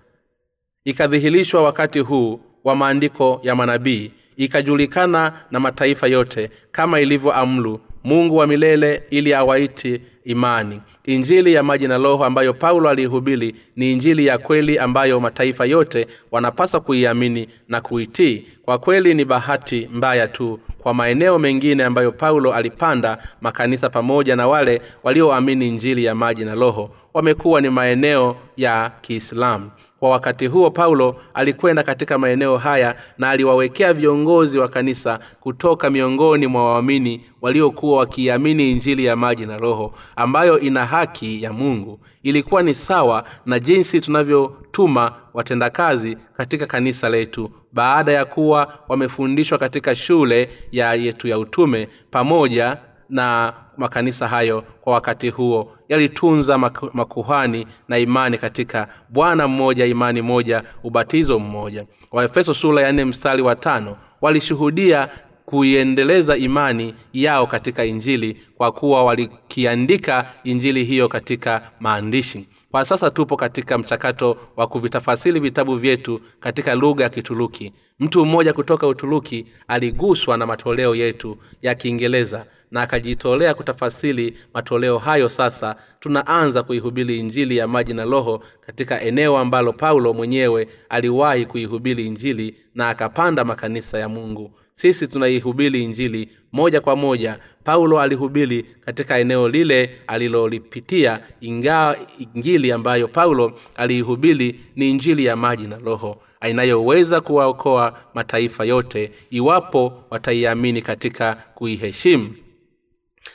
ikadhihirishwa 0.84 1.62
wakati 1.62 1.98
huu 1.98 2.40
wa 2.64 2.76
maandiko 2.76 3.40
ya 3.42 3.54
manabii 3.54 4.12
ikajulikana 4.36 5.32
na 5.50 5.60
mataifa 5.60 6.06
yote 6.06 6.50
kama 6.72 7.00
ilivyo 7.00 7.32
amlu 7.32 7.80
mungu 8.04 8.36
wa 8.36 8.46
milele 8.46 9.02
ili 9.10 9.34
awaiti 9.34 10.00
imani 10.24 10.80
injili 11.06 11.52
ya 11.54 11.62
maji 11.62 11.88
na 11.88 11.98
roho 11.98 12.24
ambayo 12.24 12.54
paulo 12.54 12.88
aliihubiri 12.88 13.54
ni 13.76 13.92
injili 13.92 14.26
ya 14.26 14.38
kweli 14.38 14.78
ambayo 14.78 15.20
mataifa 15.20 15.64
yote 15.66 16.06
wanapaswa 16.30 16.80
kuiamini 16.80 17.48
na 17.68 17.80
kuitii. 17.80 18.46
Kwa 18.62 18.78
kweli 18.78 19.14
ni 19.14 19.24
bahati 19.24 19.88
mbaya 19.92 20.28
tu 20.28 20.60
kwa 20.78 20.94
maeneo 20.94 21.38
mengine 21.38 21.84
ambayo 21.84 22.12
paulo 22.12 22.52
alipanda 22.54 23.18
makanisa 23.40 23.90
pamoja 23.90 24.36
na 24.36 24.48
wale 24.48 24.82
walioamini 25.02 25.68
injili 25.68 26.04
ya 26.04 26.14
maji 26.14 26.44
na 26.44 26.54
roho. 26.54 26.90
Wamekuwa 27.14 27.60
ni 27.60 27.70
maeneo 27.70 28.36
ya 28.56 28.92
kiislamu 29.00 29.70
kwa 30.00 30.10
wakati 30.10 30.46
huo 30.46 30.70
paulo 30.70 31.16
alikwenda 31.34 31.82
katika 31.82 32.18
maeneo 32.18 32.56
haya 32.56 32.96
na 33.18 33.30
aliwawekea 33.30 33.92
viongozi 33.94 34.58
wa 34.58 34.68
kanisa 34.68 35.20
kutoka 35.40 35.90
miongoni 35.90 36.46
mwa 36.46 36.72
waamini 36.74 37.24
waliokuwa 37.42 37.98
wakiamini 37.98 38.70
injili 38.70 39.04
ya 39.04 39.16
maji 39.16 39.46
na 39.46 39.58
roho 39.58 39.94
ambayo 40.16 40.60
ina 40.60 40.86
haki 40.86 41.42
ya 41.42 41.52
mungu. 41.52 42.00
Ilikuwa 42.22 42.62
ni 42.62 42.74
sawa 42.74 43.24
na 43.46 43.58
jinsi 43.58 44.00
tunavyotuma 44.00 45.12
watendakazi 45.34 46.18
katika 46.36 46.66
kanisa 46.66 47.08
letu 47.08 47.50
baada 47.72 48.12
ya 48.12 48.24
kuwa 48.24 48.78
wamefundishwa 48.88 49.58
katika 49.58 49.94
shule 49.96 50.50
ya 50.72 50.94
yetu 50.94 51.28
ya 51.28 51.38
utume 51.38 51.88
pamoja 52.10 52.76
na 53.08 53.52
makanisa 53.76 54.28
hayo 54.28 54.64
kwa 54.80 54.92
wakati 54.92 55.28
huo 55.30 55.72
yalitunza 55.88 56.58
makuhani 56.92 57.66
na 57.88 57.98
imani 57.98 58.38
katika 58.38 58.88
bwana 59.08 59.48
mmoja 59.48 59.86
imani 59.86 60.22
moja 60.22 60.62
ubatizo 60.84 61.38
mmoja. 61.38 61.86
Waefeso 62.12 62.54
sura 62.54 62.82
ya 62.82 62.92
nne 62.92 63.04
mstari 63.04 63.42
wa 63.42 63.56
tano 63.56 63.96
walishuhudia 64.20 65.08
kuiendeleza 65.44 66.36
imani 66.36 66.94
yao 67.12 67.46
katika 67.46 67.84
injili 67.84 68.40
kwa 68.56 68.72
kuwa 68.72 69.04
walikiandika 69.04 70.32
injili 70.44 70.84
hiyo 70.84 71.08
katika 71.08 71.70
maandishi. 71.80 72.48
Kwa 72.70 72.84
sasa 72.84 73.10
tupo 73.10 73.36
katika 73.36 73.78
mchakato 73.78 74.36
wa 74.56 74.66
kuvitafasiri 74.66 75.40
vitabu 75.40 75.76
vyetu 75.76 76.20
katika 76.40 76.74
lugha 76.74 77.04
ya 77.04 77.10
kituruki. 77.10 77.72
Mtu 78.00 78.24
mmoja 78.26 78.52
kutoka 78.52 78.86
uturuki 78.86 79.46
aliguswa 79.68 80.36
na 80.36 80.46
matoleo 80.46 80.94
yetu 80.94 81.36
ya 81.62 81.74
kiingereza 81.74 82.46
na 82.70 82.82
akajitolea 82.82 83.54
kutafasili 83.54 84.36
matoleo 84.54 84.98
hayo 84.98 85.28
sasa 85.28 85.76
tunaanza 86.00 86.62
kuihubiri 86.62 87.18
injili 87.18 87.56
ya 87.56 87.68
maji 87.68 87.94
na 87.94 88.04
roho 88.04 88.42
katika 88.66 89.00
eneo 89.00 89.38
ambalo 89.38 89.72
paulo 89.72 90.12
mwenyewe 90.14 90.68
aliwahi 90.88 91.46
kuihubiri 91.46 92.06
injili 92.06 92.54
na 92.74 92.88
akapanda 92.88 93.44
makanisa 93.44 93.98
ya 93.98 94.08
mungu. 94.08 94.50
Sisi 94.74 95.08
tunaihubiri 95.08 95.82
injili 95.82 96.28
moja 96.52 96.80
kwa 96.80 96.96
moja. 96.96 97.38
Paulo 97.64 98.00
alihubiri 98.00 98.62
katika 98.80 99.18
eneo 99.18 99.48
lile 99.48 99.90
alilolipitia 100.06 101.20
ingawa 101.40 101.96
injili 102.34 102.72
ambayo 102.72 103.08
paulo 103.08 103.58
aliihubiri 103.76 104.60
ni 104.76 104.90
injili 104.90 105.24
ya 105.24 105.36
maji 105.36 105.66
na 105.66 105.78
roho 105.78 106.22
inayoweza 106.48 107.20
kuwaokoa 107.20 107.98
mataifa 108.14 108.64
yote 108.64 109.12
iwapo 109.30 110.04
wataiamini 110.10 110.82
katika 110.82 111.34
kuiheshimu 111.54 112.34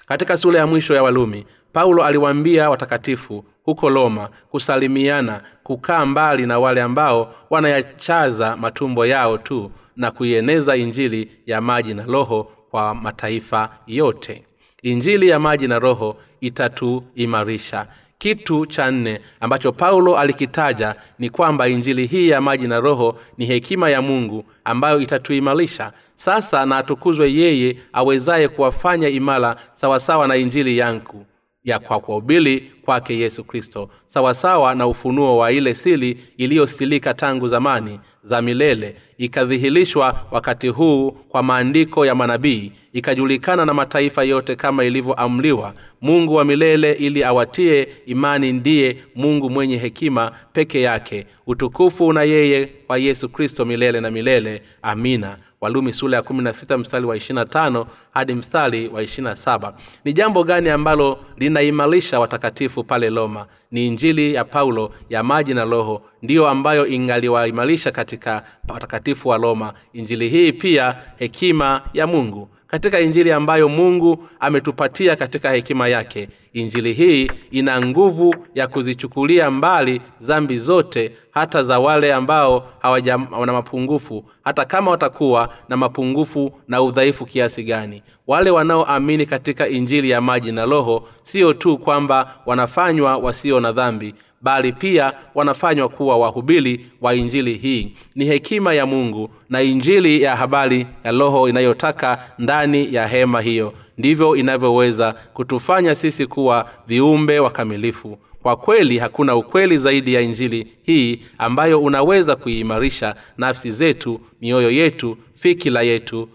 katika 0.06 0.38
sura 0.38 0.60
ya 0.60 0.68
mwisho 0.68 0.94
ya 0.96 1.04
walumi 1.04 1.46
paulo 1.74 2.04
aliwaambia 2.04 2.70
watakatifu 2.70 3.46
huko 3.64 3.90
roma 3.90 4.30
kusalimiana 4.52 5.42
kukaa 5.64 6.06
mbali 6.06 6.46
na 6.46 6.60
wale 6.60 6.82
ambao 6.82 7.36
wanayachaza 7.50 8.58
matumbo 8.58 9.06
yao 9.06 9.38
tu 9.38 9.72
na 9.96 10.12
kuieneza 10.12 10.76
injili 10.76 11.32
ya 11.46 11.62
maji 11.62 11.94
na 11.94 12.06
roho 12.06 12.44
kwa 12.72 12.96
mataifa 12.96 13.70
yote. 13.88 14.46
Injili 14.82 15.30
ya 15.30 15.40
maji 15.40 15.68
na 15.68 15.80
roho 15.80 16.18
itatuimarisha 16.42 17.88
kitu 18.22 18.66
cha 18.66 18.92
nne 18.92 19.22
ambacho 19.40 19.72
paulo 19.72 20.18
alikitaja 20.18 20.96
ni 21.20 21.30
kwamba 21.30 21.68
injili 21.68 22.06
hii 22.08 22.30
ya 22.30 22.42
maji 22.42 22.68
na 22.68 22.80
roho 22.80 23.18
ni 23.38 23.46
hekima 23.46 23.90
ya 23.90 24.02
mungu 24.02 24.46
ambayo 24.64 25.02
itatuimarisha. 25.02 25.92
Sasa 26.16 26.66
na 26.66 26.78
atukuzwe 26.78 27.34
yeye 27.34 27.78
awezaye 27.94 28.48
kuwafanya 28.48 29.10
imara 29.10 29.56
sawasawa 29.74 30.28
na 30.28 30.36
injili 30.36 30.78
yangu 30.78 31.26
ya 31.64 31.80
kwa 31.80 32.00
kuhubiri 32.00 32.72
kwake 32.86 33.20
yesu 33.20 33.44
kristo 33.44 33.90
sawasawa 34.08 34.76
na 34.76 34.88
ufunuo 34.88 35.38
wa 35.38 35.52
ile 35.52 35.76
sili 35.76 36.18
iliyosilika 36.38 37.14
tangu 37.14 37.48
zamani 37.48 38.00
za 38.24 38.42
milele 38.42 38.96
ikadhihirishwa 39.18 40.26
wakati 40.32 40.68
huu 40.68 41.12
kwa 41.12 41.44
maandiko 41.44 42.06
ya 42.06 42.16
manabii 42.16 42.72
ikajulikana 42.94 43.66
na 43.66 43.74
mataifa 43.74 44.24
yote 44.24 44.56
kama 44.56 44.84
ilivyoamliwa 44.84 45.74
mungu 46.02 46.36
wa 46.36 46.46
milele 46.46 46.92
ili 46.94 47.24
awatie 47.24 47.88
imani 48.06 48.54
ndiye 48.54 48.98
mungu 49.16 49.50
mwenye 49.50 49.78
hekima 49.78 50.32
peke 50.54 50.82
yake 50.82 51.26
utukufu 51.48 52.14
na 52.14 52.24
yeye 52.24 52.66
kwa 52.66 52.98
yesu 52.98 53.30
kristo 53.30 53.66
milele 53.66 54.02
na 54.02 54.12
milele 54.12 54.62
amina 54.82 55.38
walumi 55.62 55.94
sula 55.94 56.18
ya 56.18 56.24
16 56.24 56.78
mstari 56.78 57.06
wa 57.06 57.16
25 57.18 57.86
hadi 58.14 58.34
mstari 58.34 58.88
wa 58.88 59.04
27 59.04 59.74
ni 60.06 60.14
jambo 60.14 60.44
gani 60.44 60.70
ambalo 60.70 61.20
linaimarisha 61.38 62.20
watakatifu 62.20 62.84
pale 62.84 63.10
roma? 63.10 63.46
Ni 63.72 63.88
injili 63.88 64.34
ya 64.34 64.46
paulo 64.46 64.92
ya 65.10 65.24
maji 65.24 65.54
na 65.54 65.66
roho 65.66 66.02
ndiyo 66.22 66.48
ambayo 66.50 66.88
ingaliwaimarisha 66.88 67.92
katika 67.92 68.44
watakatifu 68.68 69.30
wa 69.30 69.38
roma. 69.38 69.74
Injili 69.94 70.30
hii 70.30 70.52
pia 70.52 70.96
hekima 71.18 71.82
ya 71.94 72.08
mungu. 72.08 72.48
Katika 72.68 73.00
injili 73.00 73.32
ambayo 73.32 73.70
mungu 73.70 74.28
ametupatia 74.40 75.16
katika 75.16 75.52
hekima 75.52 75.88
yake 75.88 76.30
injili 76.54 76.94
hii 76.94 77.32
ina 77.52 77.82
nguvu 77.82 78.36
ya 78.56 78.68
kuzichukulia 78.68 79.52
mbali 79.52 80.02
zambi 80.20 80.58
zote 80.58 81.12
hata 81.32 81.64
za 81.64 81.80
wale 81.80 82.14
ambao 82.14 82.70
hawana 82.80 83.54
mapungufu 83.54 84.26
hata 84.44 84.66
kama 84.66 84.92
watakuwa 84.92 85.50
na 85.70 85.78
mapungufu 85.78 86.52
na 86.68 86.82
udhaifu 86.82 87.26
kiasi 87.26 87.64
gani. 87.64 88.04
Wale 88.28 88.50
wanaoamini 88.50 89.26
katika 89.26 89.68
injili 89.68 90.10
ya 90.10 90.22
maji 90.22 90.52
na 90.52 90.66
roho 90.66 91.08
sio 91.24 91.54
tu 91.54 91.78
kwamba 91.78 92.36
wanafanywa 92.46 93.18
wasio 93.18 93.60
na 93.60 93.72
dhambi 93.72 94.16
bali 94.42 94.72
pia 94.74 95.14
wanafanywa 95.36 95.90
kuwa 95.90 96.18
wahubiri 96.18 96.86
wa 97.02 97.16
injili 97.16 97.54
hii. 97.54 97.96
Ni 98.16 98.26
hekima 98.26 98.74
ya 98.74 98.86
mungu 98.86 99.30
na 99.50 99.62
injili 99.62 100.22
ya 100.22 100.36
habari 100.36 100.88
ya 101.04 101.12
roho 101.12 101.50
inayotaka 101.50 102.24
ndani 102.40 102.94
ya 102.94 103.08
hema 103.08 103.42
hiyo. 103.42 103.74
Ndivyo 103.98 104.36
inavyoweza 104.36 105.14
kutufanya 105.34 105.96
sisi 105.96 106.28
kuwa 106.28 106.70
viumbe 106.88 107.40
wakamilifu 107.40 108.18
kwa 108.42 108.56
kweli 108.56 108.98
hakuna 108.98 109.36
ukweli 109.36 109.78
zaidi 109.78 110.14
ya 110.14 110.22
injili 110.22 110.68
hii 110.84 111.20
ambayo 111.38 111.82
unaweza 111.82 112.36
kuiimarisha 112.36 113.16
nafsi 113.38 113.72
zetu 113.72 114.22
mioyo 114.42 114.72
yetu 114.72 115.18
fikila 115.36 115.82
yetu. 115.82 116.30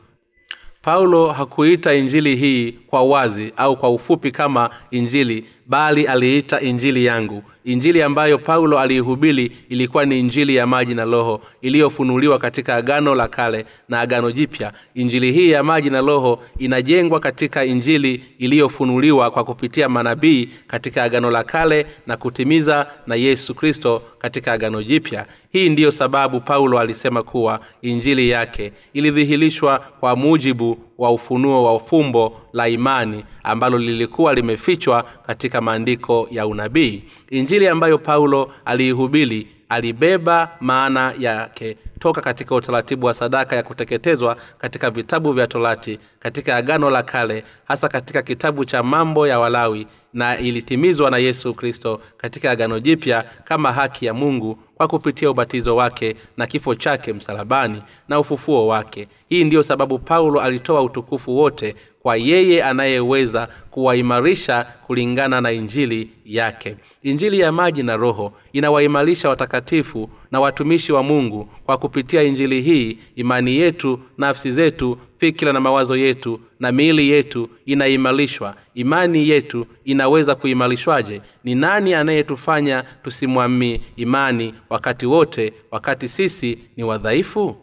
Paulo 0.83 1.27
hakuita 1.33 1.95
injili 1.95 2.37
hii 2.37 2.73
kwa 2.73 3.03
wazi 3.05 3.53
au 3.57 3.77
kwa 3.77 3.91
ufupi 3.91 4.31
kama 4.31 4.71
injili 4.91 5.45
bali 5.67 6.07
aliita 6.07 6.61
injili 6.61 7.05
yangu 7.05 7.43
injili 7.67 8.03
ambayo 8.03 8.39
paulo 8.39 8.79
aliihubiri 8.79 9.53
ilikuwa 9.69 10.05
ni 10.05 10.21
injili 10.21 10.57
ya 10.57 10.67
maji 10.67 10.95
na 10.95 11.05
roho 11.05 11.41
iliyofunuliwa 11.63 12.39
katika 12.39 12.75
agano 12.77 13.15
la 13.15 13.29
kale 13.29 13.67
na 13.89 14.01
agano 14.01 14.33
jipya. 14.33 14.73
Injili 14.95 15.33
hii 15.33 15.51
ya 15.51 15.63
maji 15.63 15.91
na 15.91 16.01
roho 16.01 16.43
inajengwa 16.59 17.21
katika 17.21 17.65
injili 17.65 18.23
iliyofunuliwa 18.39 19.31
kwa 19.31 19.45
kupitia 19.45 19.89
manabii 19.89 20.49
katika 20.67 21.03
agano 21.03 21.31
la 21.31 21.45
kale 21.45 21.87
na 22.07 22.17
kutimiza 22.17 22.87
na 23.07 23.15
yesu 23.15 23.55
kristo 23.55 24.03
katika 24.19 24.53
agano 24.53 24.83
jipya. 24.83 25.27
Hii 25.53 25.69
ndiyo 25.69 25.91
sababu 25.91 26.41
paulo 26.41 26.79
alisema 26.79 27.23
kuwa 27.23 27.61
injili 27.83 28.31
yake 28.31 28.73
ilidhihirishwa 28.93 29.79
kwa 30.01 30.17
mujibu 30.17 30.79
wa 30.99 31.11
ufunuo 31.11 31.65
wa 31.75 31.81
fumbo 31.81 32.41
la 32.53 32.69
imani 32.69 33.25
ambalo 33.43 33.79
lilikuwa 33.79 34.35
limefichwa 34.35 35.03
katika 35.27 35.61
maandiko 35.61 36.29
ya 36.31 36.47
unabii. 36.47 37.03
Injili 37.31 37.56
ambayo 37.65 37.99
paulo 37.99 38.53
aliihubiri 38.65 39.49
alibeba 39.69 40.51
maana 40.61 41.15
yake 41.19 41.77
toka 41.99 42.21
katika 42.21 42.55
utaratibu 42.55 43.07
wa 43.07 43.15
sadaka 43.15 43.57
ya 43.57 43.63
kuteketezwa 43.63 44.37
katika 44.59 44.91
vitabu 44.91 45.33
vya 45.33 45.47
torati 45.47 45.99
katika 46.21 46.57
agano 46.57 46.91
la 46.91 47.03
kale 47.03 47.45
hasa 47.65 47.89
katika 47.89 48.23
kitabu 48.23 48.65
cha 48.65 48.83
mambo 48.83 49.27
ya 49.27 49.41
walawi 49.41 49.87
na 50.13 50.39
ilitimizwa 50.39 51.11
na 51.11 51.19
yesu 51.19 51.55
kristo 51.55 52.01
katika 52.17 52.51
agano 52.51 52.81
jipya 52.81 53.25
kama 53.45 53.73
haki 53.73 54.07
ya 54.07 54.15
mungu 54.15 54.59
kwa 54.77 54.89
kupitia 54.89 55.31
ubatizo 55.31 55.77
wake 55.77 56.17
na 56.37 56.47
kifo 56.47 56.75
chake 56.75 57.13
msalabani 57.13 57.83
na 58.09 58.19
ufufuo 58.21 58.67
wake. 58.67 59.09
Hii 59.29 59.45
ndiyo 59.45 59.63
sababu 59.63 59.99
paulo 59.99 60.41
alitoa 60.41 60.83
utukufu 60.83 61.37
wote 61.37 61.75
kwa 62.03 62.17
yeye 62.17 62.65
anayeweza 62.65 63.49
kuwaimarisha 63.71 64.67
kulingana 64.87 65.41
na 65.41 65.53
injili 65.53 66.11
yake. 66.25 66.77
Injili 67.03 67.41
ya 67.41 67.53
maji 67.53 67.83
na 67.83 67.97
roho 67.97 68.33
inawaimarisha 68.53 69.29
watakatifu 69.29 70.11
na 70.31 70.41
watumishi 70.41 70.93
wa 70.93 71.03
mungu 71.03 71.49
kwa 71.67 71.79
kupitia 71.79 72.23
injili 72.23 72.63
hii 72.63 72.99
imani 73.17 73.57
yetu 73.57 74.01
nafsi 74.19 74.51
zetu 74.51 74.99
fikira 75.19 75.53
na 75.53 75.61
mawazo 75.61 75.97
yetu 75.97 76.41
na 76.61 76.73
miili 76.73 77.09
yetu 77.11 77.49
inaimarishwa 77.67 78.55
imani 78.75 79.29
yetu 79.29 79.67
inaweza 79.85 80.35
kuimarishwaje? 80.35 81.23
Ni 81.45 81.55
nani 81.55 81.95
anayetufanya 81.95 82.83
tusimwamii 83.05 83.81
imani 83.97 84.55
wakati 84.71 85.07
wote 85.07 85.53
wakati 85.71 86.09
sisi 86.09 86.59
ni 86.77 86.85
wadhaifu? 86.85 87.57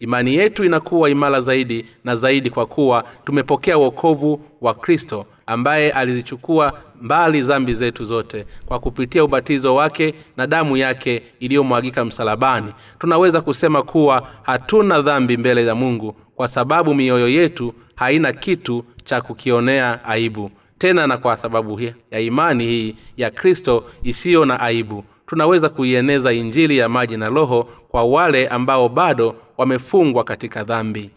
Imani 0.00 0.34
yetu 0.34 0.64
inakuwa 0.64 1.10
imara 1.10 1.40
zaidi 1.40 1.86
na 2.04 2.16
zaidi 2.16 2.50
kwa 2.50 2.66
kuwa 2.66 3.04
tumepokea 3.24 3.78
wokovu 3.78 4.40
wa 4.60 4.74
kristo 4.74 5.26
ambaye 5.46 5.90
alizichukua 5.90 6.72
mbali 7.02 7.42
zambi 7.42 7.74
zetu 7.74 8.04
zote 8.04 8.46
kwa 8.66 8.78
kupitia 8.78 9.24
ubatizo 9.24 9.74
wake 9.74 10.14
na 10.36 10.46
damu 10.46 10.76
yake 10.76 11.22
iliyomwagika 11.40 12.04
msalabani. 12.04 12.72
Tunaweza 12.98 13.40
kusema 13.40 13.82
kuwa 13.82 14.28
hatuna 14.42 15.00
dhambi 15.02 15.36
mbele 15.36 15.64
za 15.64 15.74
mungu 15.74 16.12
kwa 16.36 16.48
sababu 16.48 16.94
mioyo 16.94 17.28
yetu 17.28 17.74
haina 17.94 18.32
kitu 18.32 18.84
cha 19.04 19.20
kukionea 19.20 20.04
aibu. 20.04 20.50
Tena 20.78 21.06
na 21.06 21.16
kwa 21.16 21.36
sababu 21.36 21.80
ya 22.10 22.20
imani 22.20 22.64
hii 22.64 22.96
ya 23.16 23.30
kristo 23.30 23.84
isiyo 24.02 24.44
na 24.44 24.60
aibu 24.60 25.04
tunaweza 25.26 25.68
kuieneza 25.68 26.32
injili 26.32 26.78
ya 26.78 26.88
maji 26.88 27.16
na 27.16 27.28
roho 27.28 27.62
kwa 27.88 28.04
wale 28.04 28.48
ambao 28.48 28.88
bado 28.88 29.34
wamefungwa 29.58 30.24
katika 30.24 30.64
dhambi. 30.64 31.10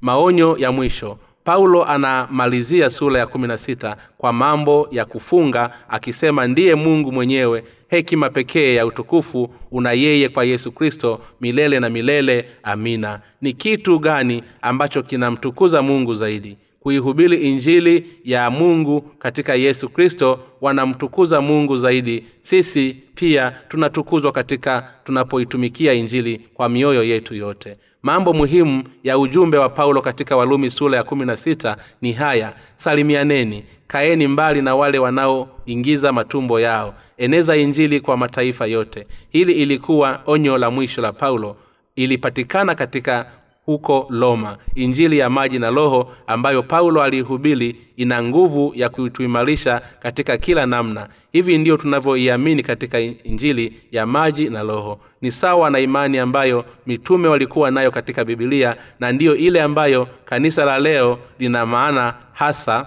Maonyo 0.00 0.56
ya 0.58 0.72
mwisho 0.72 1.18
paulo 1.44 1.84
anamalizia 1.84 2.90
sura 2.90 3.18
ya 3.18 3.26
kumi 3.26 3.48
na 3.48 3.58
sita 3.58 3.96
kwa 4.18 4.32
mambo 4.32 4.88
ya 4.90 5.04
kufunga 5.04 5.70
akisema 5.88 6.46
ndiye 6.46 6.74
mungu 6.74 7.12
mwenyewe 7.12 7.64
hekima 7.88 8.30
pekee 8.30 8.74
ya 8.74 8.86
utukufu 8.86 9.54
una 9.70 9.92
yeye 9.92 10.28
kwa 10.28 10.44
yesu 10.44 10.72
kristo 10.72 11.20
milele 11.40 11.80
na 11.80 11.90
milele. 11.90 12.44
Amina. 12.62 13.20
Ni 13.40 13.52
kitu 13.52 13.98
gani 13.98 14.42
ambacho 14.62 15.02
kinamtukuza 15.02 15.82
mungu 15.82 16.14
zaidi? 16.14 16.58
Kuihubiri 16.80 17.36
injili 17.36 18.06
ya 18.24 18.50
mungu 18.50 19.00
katika 19.00 19.54
yesu 19.54 19.88
kristo 19.88 20.40
wanamtukuza 20.60 21.40
mungu 21.40 21.76
zaidi. 21.76 22.24
Sisi 22.40 22.96
pia 23.14 23.50
tunatukuzwa 23.68 24.32
katika 24.32 24.88
tunapoitumikia 25.04 25.92
injili 25.92 26.38
kwa 26.54 26.68
mioyo 26.68 27.02
yetu 27.04 27.34
yote 27.34 27.76
mambo 28.02 28.32
muhimu 28.32 28.82
ya 29.04 29.18
ujumbe 29.18 29.58
wa 29.58 29.68
paulo 29.68 30.02
katika 30.02 30.36
walumi 30.36 30.70
sura 30.70 30.96
ya 30.96 31.04
kumi 31.04 31.26
na 31.26 31.36
sita 31.36 31.76
ni 32.00 32.12
haya 32.12 32.52
salimianeni 32.76 33.64
kaeni 33.86 34.26
mbali 34.26 34.62
na 34.62 34.76
wale 34.76 34.98
wanaoingiza 34.98 36.12
matumbo 36.12 36.60
yao 36.60 36.94
eneza 37.18 37.56
injili 37.56 38.00
kwa 38.00 38.16
mataifa 38.16 38.66
yote. 38.66 39.06
Hili 39.30 39.52
ilikuwa 39.52 40.20
onyo 40.26 40.58
la 40.58 40.70
mwisho 40.70 41.02
la 41.02 41.12
paulo 41.12 41.56
ilipatikana 41.96 42.74
katika 42.74 43.26
huko 43.66 44.06
roma 44.10 44.58
injili 44.74 45.18
ya 45.18 45.30
maji 45.30 45.58
na 45.58 45.70
roho 45.70 46.12
ambayo 46.26 46.62
paulo 46.62 47.02
aliihubiri 47.02 47.76
ina 47.96 48.22
nguvu 48.22 48.72
ya 48.76 48.88
kutuimarisha 48.88 49.82
katika 50.00 50.38
kila 50.38 50.66
namna. 50.66 51.08
Hivi 51.32 51.58
ndiyo 51.58 51.76
tunavyoiamini 51.76 52.62
katika 52.62 53.00
injili 53.00 53.80
ya 53.92 54.06
maji 54.06 54.50
na 54.50 54.62
roho 54.62 55.00
ni 55.22 55.30
sawa 55.32 55.70
na 55.70 55.80
imani 55.80 56.18
ambayo 56.18 56.64
mitume 56.86 57.28
walikuwa 57.28 57.70
nayo 57.70 57.90
katika 57.90 58.24
bibilia 58.24 58.76
na 59.00 59.12
ndiyo 59.12 59.36
ile 59.36 59.62
ambayo 59.62 60.08
kanisa 60.24 60.64
la 60.64 60.78
leo 60.78 61.18
lina 61.38 61.66
maana 61.66 62.14
hasa. 62.32 62.86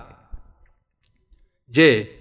Je 1.67 2.11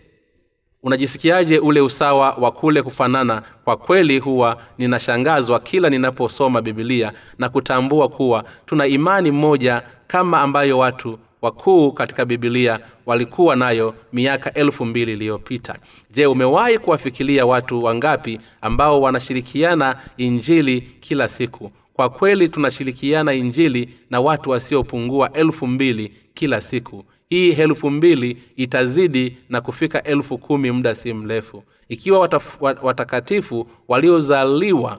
unajisikiaje 0.83 1.59
ule 1.59 1.80
usawa 1.80 2.33
wa 2.33 2.50
kule 2.52 2.83
kufanana? 2.83 3.42
Kwa 3.64 3.76
kweli 3.76 4.18
huwa 4.18 4.62
ninashangazwa 4.78 5.61
kila 5.61 5.90
ninaposoma 5.90 6.62
bibilia 6.62 7.12
na 7.38 7.49
kutambua 7.49 8.09
kuwa 8.09 8.44
tuna 8.66 8.87
imani 8.87 9.30
mmoja 9.30 9.83
kama 10.06 10.40
ambayo 10.40 10.78
watu 10.78 11.18
wakuu 11.44 11.92
katika 11.92 12.24
bibilia 12.24 12.80
walikuwa 13.06 13.56
nayo 13.56 13.94
miaka 14.12 14.54
elfu 14.54 14.84
mbili 14.84 15.12
iliyopita. 15.12 15.78
Je 16.10 16.26
umewahi 16.26 16.78
kuwafikiria 16.78 17.46
watu 17.46 17.84
wangapi 17.84 18.40
ambao 18.60 19.00
wanashirikiana 19.00 19.96
injili 20.16 20.80
kila 20.80 21.28
siku? 21.28 21.70
Kwa 21.94 22.08
kweli 22.08 22.48
tunashirikiana 22.48 23.32
injili 23.34 23.88
na 24.10 24.20
watu 24.20 24.50
wasiopungua 24.50 25.32
elfu 25.32 25.66
mbili 25.66 26.12
kila 26.34 26.60
siku. 26.60 27.04
Hii 27.28 27.50
elfu 27.52 27.90
mbili 27.90 28.42
itazidi 28.56 29.36
na 29.48 29.60
kufika 29.60 30.02
elfu 30.02 30.38
kumi 30.38 30.70
muda 30.70 30.94
si 30.94 31.12
mrefu. 31.12 31.62
Ikiwa 31.88 32.18
wataf, 32.20 32.62
watakatifu 32.82 33.68
waliozaliwa 33.88 34.98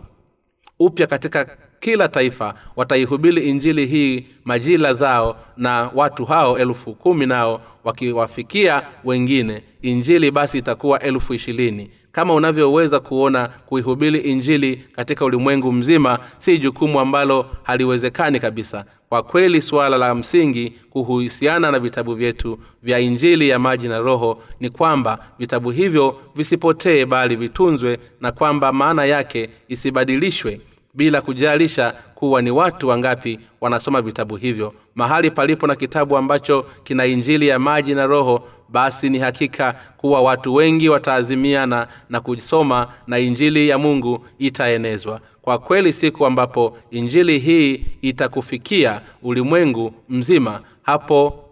upya 0.79 1.07
katika 1.07 1.57
kila 1.79 2.08
taifa 2.08 2.53
wataihubiri 2.75 3.50
injili 3.50 3.86
hii 3.86 4.25
majila 4.46 4.94
zao 4.94 5.38
na 5.58 5.89
watu 5.96 6.25
hao 6.25 6.58
elfu 6.58 6.94
kumi 6.94 7.25
nao 7.25 7.62
wakiwafikia 7.84 8.84
wengine. 9.03 9.63
Injili 9.82 10.32
basi 10.32 10.58
itakuwa 10.58 11.00
elfu 11.00 11.34
ishirini. 11.34 11.89
Kama 12.12 12.34
unavyoweza 12.34 13.00
kuona 13.00 13.48
kuihubiri 13.48 14.20
injili 14.20 14.75
katika 14.96 15.25
ulimwengu 15.25 15.72
mzima 15.72 16.20
si 16.38 16.58
jukumu 16.60 17.00
ambalo 17.00 17.46
haliwezekani 17.63 18.39
kabisa. 18.39 18.86
Kwa 19.10 19.24
kweli 19.24 19.62
suala 19.62 19.98
la 19.98 20.15
msingi 20.15 20.74
kuhusiana 20.89 21.72
na 21.72 21.79
vitabu 21.79 22.15
vyetu 22.15 22.60
vya 22.84 23.00
injili 23.00 23.50
ya 23.50 23.60
maji 23.60 23.88
na 23.88 24.00
roho 24.00 24.44
ni 24.60 24.70
kwamba 24.70 25.25
vitabu 25.39 25.72
hivyo 25.72 26.22
visipotee 26.36 27.05
bali 27.05 27.36
vitunzwe 27.36 28.00
na 28.22 28.32
kwamba 28.32 28.72
maana 28.74 29.05
yake 29.05 29.50
isibadilishwe 29.67 30.62
bila 30.95 31.21
kujalisha 31.21 31.91
kuwa 32.15 32.41
ni 32.41 32.51
watu 32.51 32.87
wangapi 32.87 33.39
wanasoma 33.61 34.01
vitabu 34.01 34.35
hivyo. 34.35 34.73
Mahali 34.95 35.31
palipo 35.31 35.67
na 35.67 35.75
kitabu 35.75 36.17
ambacho 36.17 36.65
kina 36.83 37.05
injili 37.05 37.47
ya 37.47 37.59
maji 37.59 37.95
na 37.95 38.05
roho 38.05 38.47
basi 38.69 39.09
ni 39.09 39.19
hakika 39.19 39.73
kuwa 39.97 40.21
watu 40.21 40.53
wengi 40.55 40.89
wataazimiana 40.89 41.87
na 42.09 42.19
kusoma 42.19 42.87
na 43.07 43.19
injili 43.19 43.69
ya 43.69 43.77
mungu 43.77 44.25
itaenezwa. 44.39 45.19
Kwa 45.41 45.57
kweli 45.57 45.93
siku 45.93 46.25
ambapo 46.25 46.77
injili 46.91 47.39
hii 47.39 47.85
itakufikia 48.01 49.01
ulimwengu 49.23 49.93
mzima 50.09 50.61
hapo 50.83 51.45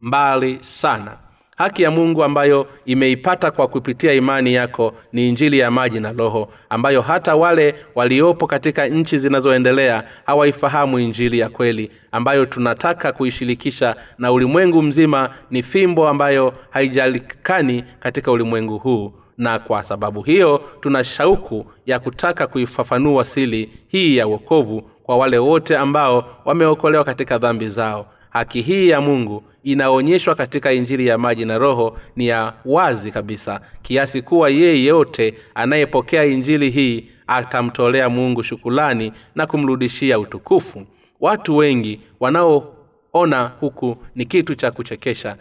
mbali 0.00 0.58
sana 0.60 1.18
haki 1.56 1.82
ya 1.82 1.90
mungu 1.90 2.24
ambayo 2.24 2.66
imeipata 2.86 3.50
kwa 3.50 3.68
kupitia 3.68 4.12
imani 4.12 4.54
yako 4.54 4.94
ni 5.12 5.28
injili 5.28 5.58
ya 5.58 5.70
maji 5.70 6.00
na 6.00 6.12
roho 6.12 6.48
ambayo 6.70 7.00
hata 7.02 7.36
wale 7.36 7.74
waliopo 7.94 8.46
katika 8.46 8.86
nchi 8.88 9.18
zinazoendelea 9.18 10.04
hawaifahamu 10.26 10.98
injili 10.98 11.38
ya 11.38 11.48
kweli 11.48 11.90
ambayo 12.12 12.46
tunataka 12.46 13.12
kuishirikisha 13.12 13.96
na 14.18 14.32
ulimwengu 14.32 14.82
mzima 14.82 15.30
ni 15.50 15.62
fimbo 15.62 16.08
ambayo 16.08 16.52
haijalikani 16.70 17.84
katika 18.00 18.32
ulimwengu 18.32 18.78
huu. 18.78 19.12
Na 19.38 19.58
kwa 19.58 19.84
sababu 19.84 20.22
hiyo 20.22 20.62
tuna 20.80 21.04
shauku 21.04 21.66
ya 21.86 21.98
kutaka 21.98 22.46
kuifafanua 22.46 23.24
sili 23.24 23.70
hii 23.88 24.16
ya 24.16 24.26
uokovu 24.26 24.82
kwa 25.02 25.16
wale 25.16 25.38
wote 25.38 25.76
ambao 25.76 26.36
wameokolewa 26.44 27.04
katika 27.04 27.38
dhambi 27.38 27.68
zao. 27.68 28.06
Haki 28.30 28.62
hii 28.62 28.88
ya 28.88 29.00
mungu 29.00 29.42
inaonyeshwa 29.66 30.34
katika 30.34 30.72
injili 30.72 31.06
ya 31.06 31.18
maji 31.18 31.44
na 31.44 31.58
roho 31.58 31.98
ni 32.16 32.26
ya 32.26 32.52
wazi 32.64 33.10
kabisa. 33.10 33.60
Kiasi 33.82 34.22
kuwa 34.22 34.50
yeyote 34.50 35.34
anayepokea 35.54 36.24
injili 36.24 36.70
hii 36.70 37.08
atamtolea 37.26 38.08
mungu 38.08 38.42
shukulani 38.42 39.12
na 39.34 39.46
kumrudishia 39.46 40.18
utukufu. 40.18 40.86
Watu 41.20 41.56
wengi 41.56 42.00
wanaoona 42.20 43.52
huku 43.60 43.96
ni 44.14 44.24
kitu 44.24 44.54
cha 44.54 44.70
kuchekesha 44.70 45.36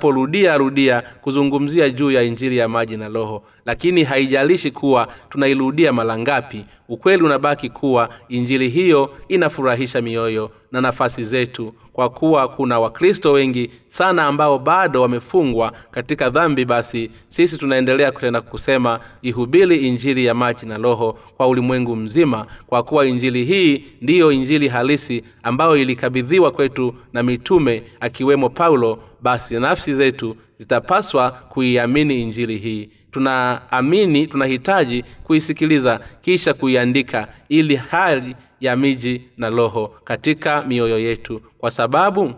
tunaporudia 0.00 0.56
rudia 0.58 1.02
kuzungumzia 1.20 1.90
juu 1.90 2.10
ya 2.10 2.22
injili 2.22 2.56
ya 2.56 2.68
maji 2.68 2.96
na 2.96 3.08
roho. 3.08 3.42
Lakini 3.66 4.04
haijalishi 4.04 4.70
kuwa 4.70 5.08
tunairudia 5.30 5.92
mara 5.92 6.18
ngapi 6.18 6.64
ukweli 6.88 7.22
unabaki 7.22 7.68
kuwa 7.70 8.08
injili 8.28 8.68
hiyo 8.68 9.10
inafurahisha 9.28 10.02
mioyo 10.02 10.50
na 10.72 10.80
nafasi 10.80 11.24
zetu 11.24 11.74
kwa 11.92 12.08
kuwa 12.10 12.48
kuna 12.48 12.80
wakristo 12.80 13.32
wengi 13.32 13.70
sana 13.88 14.26
ambao 14.26 14.58
bado 14.58 15.02
wamefungwa 15.02 15.72
katika 15.90 16.30
dhambi. 16.30 16.64
Basi 16.64 17.10
sisi 17.28 17.58
tunaendelea 17.58 18.12
kutenda 18.12 18.40
kusema 18.40 19.00
ihubiri 19.22 19.76
injili 19.88 20.24
ya 20.24 20.34
maji 20.34 20.66
na 20.66 20.78
roho 20.78 21.18
kwa 21.36 21.46
ulimwengu 21.48 21.96
mzima 21.96 22.46
kwa 22.66 22.82
kuwa 22.82 23.06
injili 23.06 23.44
hii 23.44 23.84
ndiyo 24.00 24.32
injili 24.32 24.68
halisi 24.68 25.24
ambayo 25.42 25.76
ilikabidhiwa 25.76 26.50
kwetu 26.50 26.94
na 27.12 27.22
mitume 27.22 27.82
akiwemo 28.00 28.48
paulo 28.48 28.98
basi 29.22 29.54
nafsi 29.60 29.94
zetu 29.94 30.36
zitapaswa 30.58 31.30
kuiamini 31.30 32.22
injili 32.22 32.58
hii. 32.58 32.90
Tunaamini 33.12 34.26
tunahitaji 34.26 35.04
kuisikiliza 35.24 36.00
kisha 36.22 36.54
kuiandika 36.54 37.28
ili 37.48 37.76
hali 37.76 38.36
ya 38.60 38.76
miji 38.76 39.22
na 39.36 39.50
roho 39.50 39.94
katika 40.04 40.62
mioyo 40.62 40.98
yetu 40.98 41.40
kwa 41.58 41.70
sababu 41.70 42.34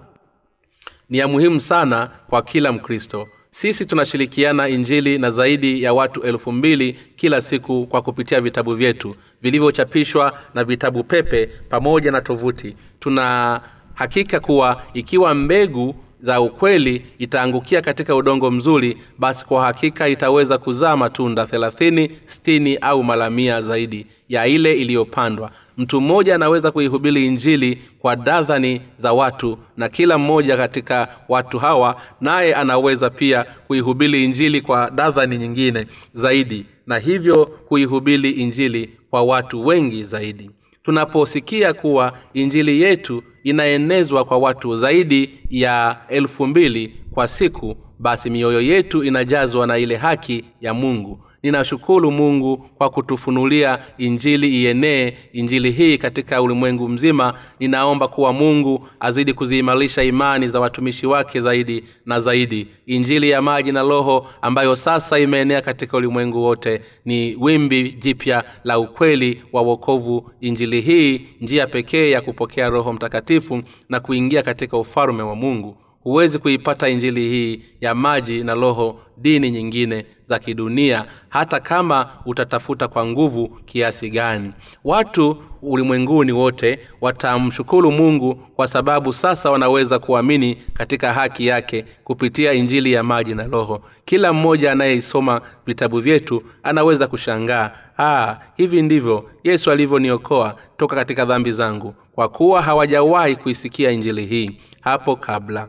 ni 1.10 1.18
ya 1.18 1.28
muhimu 1.28 1.60
sana 1.60 2.10
kwa 2.30 2.42
kila 2.42 2.72
mkristo. 2.72 3.28
Sisi 3.50 3.86
tunashirikiana 3.86 4.68
injili 4.68 5.18
na 5.18 5.30
zaidi 5.30 5.82
ya 5.82 5.92
watu 5.92 6.22
elfu 6.22 6.52
mbili 6.52 6.98
kila 7.16 7.42
siku 7.42 7.86
kwa 7.86 8.02
kupitia 8.02 8.40
vitabu 8.40 8.74
vyetu 8.74 9.16
vilivyochapishwa 9.42 10.38
na 10.54 10.64
vitabu 10.64 11.04
pepe 11.04 11.46
pamoja 11.46 12.10
na 12.10 12.20
tovuti. 12.20 12.76
Tuna 13.00 13.60
hakika 13.94 14.40
kuwa 14.40 14.82
ikiwa 14.94 15.34
mbegu 15.34 15.94
za 16.22 16.40
ukweli 16.40 17.02
itaangukia 17.18 17.80
katika 17.80 18.16
udongo 18.16 18.50
mzuri 18.50 18.96
basi 19.18 19.44
kwa 19.46 19.62
hakika 19.64 20.08
itaweza 20.08 20.58
kuzaa 20.58 20.96
matunda 20.96 21.46
thelathini 21.46 22.10
stini 22.26 22.76
au 22.76 23.04
mara 23.04 23.30
mia 23.30 23.62
zaidi 23.62 24.06
ya 24.28 24.46
ile 24.46 24.72
iliyopandwa. 24.72 25.50
Mtu 25.78 26.00
mmoja 26.00 26.34
anaweza 26.34 26.70
kuihubiri 26.70 27.26
injili 27.26 27.82
kwa 27.98 28.16
dadhani 28.16 28.80
za 28.98 29.12
watu 29.12 29.58
na 29.76 29.88
kila 29.88 30.18
mmoja 30.18 30.56
katika 30.56 31.08
watu 31.28 31.58
hawa 31.58 32.00
naye 32.20 32.54
anaweza 32.54 33.10
pia 33.10 33.44
kuihubiri 33.66 34.24
injili 34.24 34.60
kwa 34.60 34.90
dadhani 34.90 35.38
nyingine 35.38 35.86
zaidi 36.14 36.66
na 36.86 36.98
hivyo 36.98 37.46
kuihubiri 37.46 38.30
injili 38.30 38.90
kwa 39.10 39.22
watu 39.22 39.66
wengi 39.66 40.04
zaidi. 40.04 40.50
Tunaposikia 40.84 41.72
kuwa 41.72 42.12
injili 42.34 42.82
yetu 42.82 43.22
inaenezwa 43.44 44.24
kwa 44.24 44.38
watu 44.38 44.76
zaidi 44.76 45.30
ya 45.50 45.96
elfu 46.08 46.46
mbili 46.46 46.94
kwa 47.10 47.28
siku 47.28 47.76
basi 47.98 48.30
mioyo 48.30 48.60
yetu 48.60 49.04
inajazwa 49.04 49.66
na 49.66 49.78
ile 49.78 49.96
haki 49.96 50.44
ya 50.60 50.74
mungu 50.74 51.18
ninashukuru 51.42 52.10
mungu 52.10 52.56
kwa 52.56 52.90
kutufunulia 52.90 53.78
injili 53.98 54.62
ienee 54.62 55.12
injili 55.32 55.70
hii 55.70 55.98
katika 55.98 56.42
ulimwengu 56.42 56.88
mzima. 56.88 57.34
Ninaomba 57.60 58.08
kuwa 58.08 58.32
mungu 58.32 58.88
azidi 59.00 59.34
kuziimarisha 59.34 60.02
imani 60.02 60.48
za 60.48 60.60
watumishi 60.60 61.06
wake 61.06 61.40
zaidi 61.40 61.84
na 62.06 62.20
zaidi. 62.20 62.68
Injili 62.86 63.30
ya 63.30 63.42
maji 63.42 63.72
na 63.72 63.82
roho 63.82 64.26
ambayo 64.42 64.76
sasa 64.76 65.18
imeenea 65.18 65.60
katika 65.60 65.96
ulimwengu 65.96 66.42
wote 66.42 66.80
ni 67.04 67.36
wimbi 67.40 67.90
jipya 67.90 68.44
la 68.64 68.78
ukweli 68.78 69.42
wa 69.52 69.62
wokovu. 69.62 70.30
Injili 70.40 70.80
hii 70.80 71.20
njia 71.40 71.66
pekee 71.66 72.10
ya 72.10 72.20
kupokea 72.20 72.68
roho 72.68 72.92
mtakatifu 72.92 73.62
na 73.88 74.00
kuingia 74.00 74.42
katika 74.42 74.78
ufalume 74.78 75.22
wa 75.22 75.34
mungu 75.34 75.76
huwezi 76.02 76.38
kuipata 76.38 76.88
injili 76.88 77.28
hii 77.28 77.62
ya 77.80 77.94
maji 77.94 78.44
na 78.44 78.54
roho 78.54 79.00
dini 79.16 79.50
nyingine 79.50 80.06
za 80.26 80.38
kidunia 80.38 81.04
hata 81.28 81.60
kama 81.60 82.08
utatafuta 82.26 82.88
kwa 82.88 83.06
nguvu 83.06 83.48
kiasi 83.48 84.10
gani. 84.10 84.52
Watu 84.84 85.36
ulimwenguni 85.62 86.32
wote 86.32 86.78
watamshukuru 87.00 87.92
mungu 87.92 88.34
kwa 88.34 88.68
sababu 88.68 89.12
sasa 89.12 89.50
wanaweza 89.50 89.98
kuamini 89.98 90.54
katika 90.74 91.12
haki 91.12 91.46
yake 91.46 91.84
kupitia 92.04 92.52
injili 92.52 92.92
ya 92.92 93.02
maji 93.02 93.34
na 93.34 93.44
roho. 93.46 93.82
Kila 94.04 94.32
mmoja 94.32 94.72
anayeisoma 94.72 95.40
vitabu 95.66 96.00
vyetu 96.00 96.42
anaweza 96.62 97.06
kushangaa 97.06 97.70
ah, 97.98 98.36
hivi 98.56 98.82
ndivyo 98.82 99.30
yesu 99.44 99.70
alivyoniokoa 99.70 100.56
toka 100.76 100.96
katika 100.96 101.24
dhambi 101.24 101.52
zangu 101.52 101.94
kwa 102.12 102.28
kuwa 102.28 102.62
hawajawahi 102.62 103.36
kuisikia 103.36 103.90
injili 103.90 104.26
hii 104.26 104.50
hapo 104.80 105.16
kabla 105.16 105.68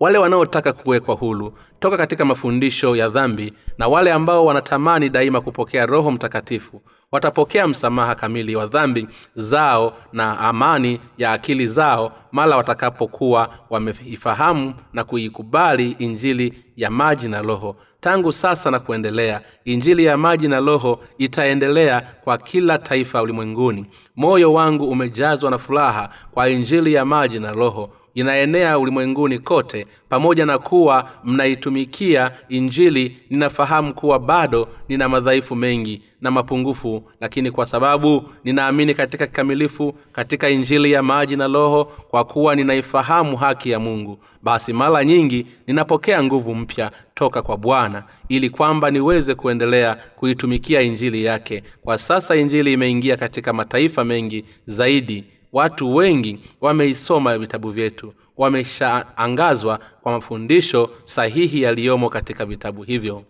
wale 0.00 0.18
wanaotaka 0.18 0.72
kuwekwa 0.72 1.14
hulu 1.14 1.52
toka 1.78 1.96
katika 1.96 2.24
mafundisho 2.24 2.96
ya 2.96 3.08
dhambi 3.08 3.52
na 3.78 3.88
wale 3.88 4.12
ambao 4.12 4.44
wanatamani 4.46 5.08
daima 5.08 5.40
kupokea 5.40 5.86
roho 5.86 6.10
mtakatifu 6.10 6.82
watapokea 7.12 7.68
msamaha 7.68 8.14
kamili 8.14 8.56
wa 8.56 8.66
dhambi 8.66 9.08
zao 9.34 9.92
na 10.12 10.38
amani 10.40 11.00
ya 11.18 11.32
akili 11.32 11.66
zao 11.66 12.12
mala 12.32 12.56
watakapokuwa 12.56 13.54
wameifahamu 13.70 14.74
na 14.92 15.04
kuikubali 15.04 15.90
injili 15.90 16.64
ya 16.76 16.90
maji 16.90 17.28
na 17.28 17.42
roho. 17.42 17.76
Tangu 18.00 18.32
sasa 18.32 18.70
na 18.70 18.78
kuendelea 18.78 19.40
injili 19.64 20.04
ya 20.04 20.16
maji 20.16 20.48
na 20.48 20.60
roho 20.60 21.00
itaendelea 21.18 22.00
kwa 22.24 22.38
kila 22.38 22.78
taifa 22.78 23.22
ulimwenguni. 23.22 23.86
Moyo 24.16 24.52
wangu 24.52 24.88
umejazwa 24.90 25.50
na 25.50 25.58
furaha 25.58 26.10
kwa 26.30 26.48
injili 26.48 26.92
ya 26.94 27.04
maji 27.04 27.38
na 27.38 27.52
roho 27.52 27.90
inaenea 28.16 28.78
ulimwenguni 28.78 29.38
kote 29.38 29.86
pamoja 30.08 30.46
na 30.46 30.58
kuwa 30.58 31.10
mnaitumikia 31.24 32.30
injili 32.48 33.16
ninafahamu 33.30 33.94
kuwa 33.94 34.18
bado 34.18 34.68
nina 34.88 35.08
madhaifu 35.08 35.56
mengi 35.56 36.02
na 36.20 36.30
mapungufu 36.30 37.02
lakini 37.20 37.50
kwa 37.50 37.66
sababu 37.66 38.24
ninaamini 38.44 38.94
katika 38.94 39.26
kikamilifu 39.26 39.94
katika 40.12 40.48
injili 40.48 40.92
ya 40.92 41.02
maji 41.02 41.36
na 41.36 41.46
roho 41.46 41.84
kwa 41.84 42.24
kuwa 42.24 42.56
ninaifahamu 42.56 43.36
haki 43.36 43.70
ya 43.70 43.78
mungu 43.80 44.18
basi 44.42 44.72
mara 44.72 45.04
nyingi 45.04 45.46
ninapokea 45.66 46.22
nguvu 46.24 46.54
mpya 46.54 46.90
toka 47.14 47.42
kwa 47.42 47.56
bwana 47.56 48.04
ili 48.28 48.50
kwamba 48.50 48.90
niweze 48.90 49.34
kuendelea 49.34 49.94
kuitumikia 50.16 50.80
injili 50.82 51.24
yake. 51.24 51.62
Kwa 51.84 51.98
sasa 51.98 52.36
injili 52.36 52.72
imeingia 52.72 53.16
katika 53.16 53.52
mataifa 53.52 54.04
mengi 54.04 54.44
zaidi 54.66 55.24
watu 55.56 55.94
wengi 55.94 56.38
wameisoma 56.60 57.38
vitabu 57.38 57.70
vyetu. 57.70 58.12
Wameshaangazwa 58.36 59.80
kwa 60.02 60.12
mafundisho 60.12 60.90
sahihi 61.04 61.62
yaliyomo 61.62 62.08
katika 62.10 62.46
vitabu 62.46 62.82
hivyo. 62.82 63.22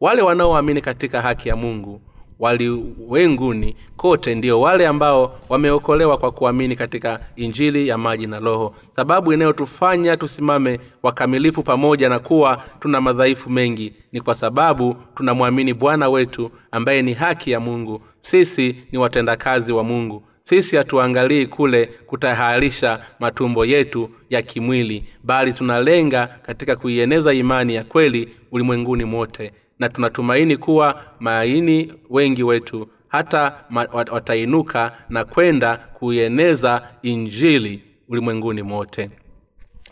Wale 0.00 0.22
wanaoamini 0.22 0.80
katika 0.80 1.22
haki 1.22 1.48
ya 1.48 1.56
mungu 1.56 2.00
waliwenguni 2.38 3.76
kote 3.96 4.34
ndio 4.34 4.60
wale 4.60 4.86
ambao 4.86 5.38
wameokolewa 5.48 6.18
kwa 6.18 6.30
kuamini 6.32 6.76
katika 6.76 7.20
injili 7.36 7.88
ya 7.88 7.98
maji 7.98 8.26
na 8.26 8.38
roho. 8.40 8.74
Sababu 8.96 9.32
inayotufanya 9.32 10.16
tusimame 10.16 10.80
wakamilifu 11.02 11.62
pamoja 11.62 12.08
na 12.08 12.18
kuwa 12.18 12.64
tuna 12.80 13.00
madhaifu 13.00 13.50
mengi 13.50 13.92
ni 14.12 14.20
kwa 14.20 14.34
sababu 14.34 14.96
tunamwamini 15.14 15.74
bwana 15.74 16.08
wetu 16.08 16.50
ambaye 16.70 17.02
ni 17.02 17.12
haki 17.14 17.50
ya 17.50 17.60
mungu. 17.60 18.00
Sisi 18.20 18.76
ni 18.92 18.98
watendakazi 18.98 19.72
wa 19.72 19.84
mungu 19.84 20.22
sisi 20.46 20.76
hatuangalii 20.76 21.46
kule 21.46 21.86
kutaharisha 21.86 23.00
matumbo 23.20 23.64
yetu 23.64 24.10
ya 24.30 24.42
kimwili 24.42 25.04
bali 25.22 25.52
tunalenga 25.52 26.26
katika 26.26 26.76
kuieneza 26.76 27.32
imani 27.34 27.74
ya 27.74 27.84
kweli 27.84 28.28
ulimwenguni 28.52 29.04
mote. 29.04 29.52
Na 29.78 29.88
tunatumaini 29.88 30.56
kuwa 30.56 31.02
maini 31.20 31.92
wengi 32.10 32.42
wetu 32.42 32.88
hata 33.08 33.64
watainuka 34.10 34.92
na 35.08 35.24
kwenda 35.24 35.76
kuieneza 35.76 36.88
injili 37.02 37.82
ulimwenguni 38.08 38.62
mote. 38.62 39.10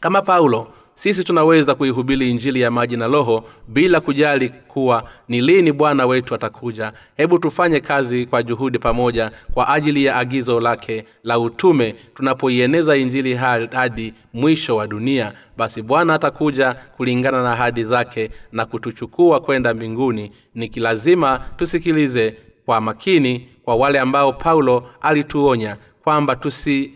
Kama 0.00 0.22
paulo 0.22 0.72
sisi 0.94 1.24
tunaweza 1.24 1.74
kuihubiri 1.74 2.30
injili 2.30 2.60
ya 2.60 2.70
maji 2.70 2.96
na 2.96 3.06
roho 3.06 3.44
bila 3.68 4.00
kujali 4.00 4.48
kuwa 4.48 5.04
ni 5.28 5.40
lini 5.40 5.72
bwana 5.72 6.06
wetu 6.06 6.34
atakuja. 6.34 6.92
Hebu 7.16 7.38
tufanye 7.38 7.80
kazi 7.80 8.26
kwa 8.26 8.42
juhudi 8.42 8.78
pamoja 8.78 9.30
kwa 9.54 9.68
ajili 9.68 10.04
ya 10.04 10.16
agizo 10.16 10.60
lake 10.60 11.04
la 11.24 11.38
utume. 11.38 11.94
Tunapoieneza 12.14 12.96
injili 12.96 13.34
hadi 13.34 14.14
mwisho 14.32 14.76
wa 14.76 14.86
dunia 14.86 15.32
basi 15.56 15.82
bwana 15.82 16.14
atakuja 16.14 16.74
kulingana 16.96 17.42
na 17.42 17.52
ahadi 17.52 17.84
zake 17.84 18.30
na 18.52 18.66
kutuchukua 18.66 19.40
kwenda 19.40 19.74
mbinguni. 19.74 20.32
Ni 20.54 20.68
kilazima 20.68 21.40
tusikilize 21.56 22.36
kwa 22.66 22.80
makini 22.80 23.48
kwa 23.62 23.76
wale 23.76 24.00
ambao 24.00 24.32
paulo 24.32 24.90
alituonya 25.00 25.76
kwamba 26.04 26.36
tusi 26.36 26.94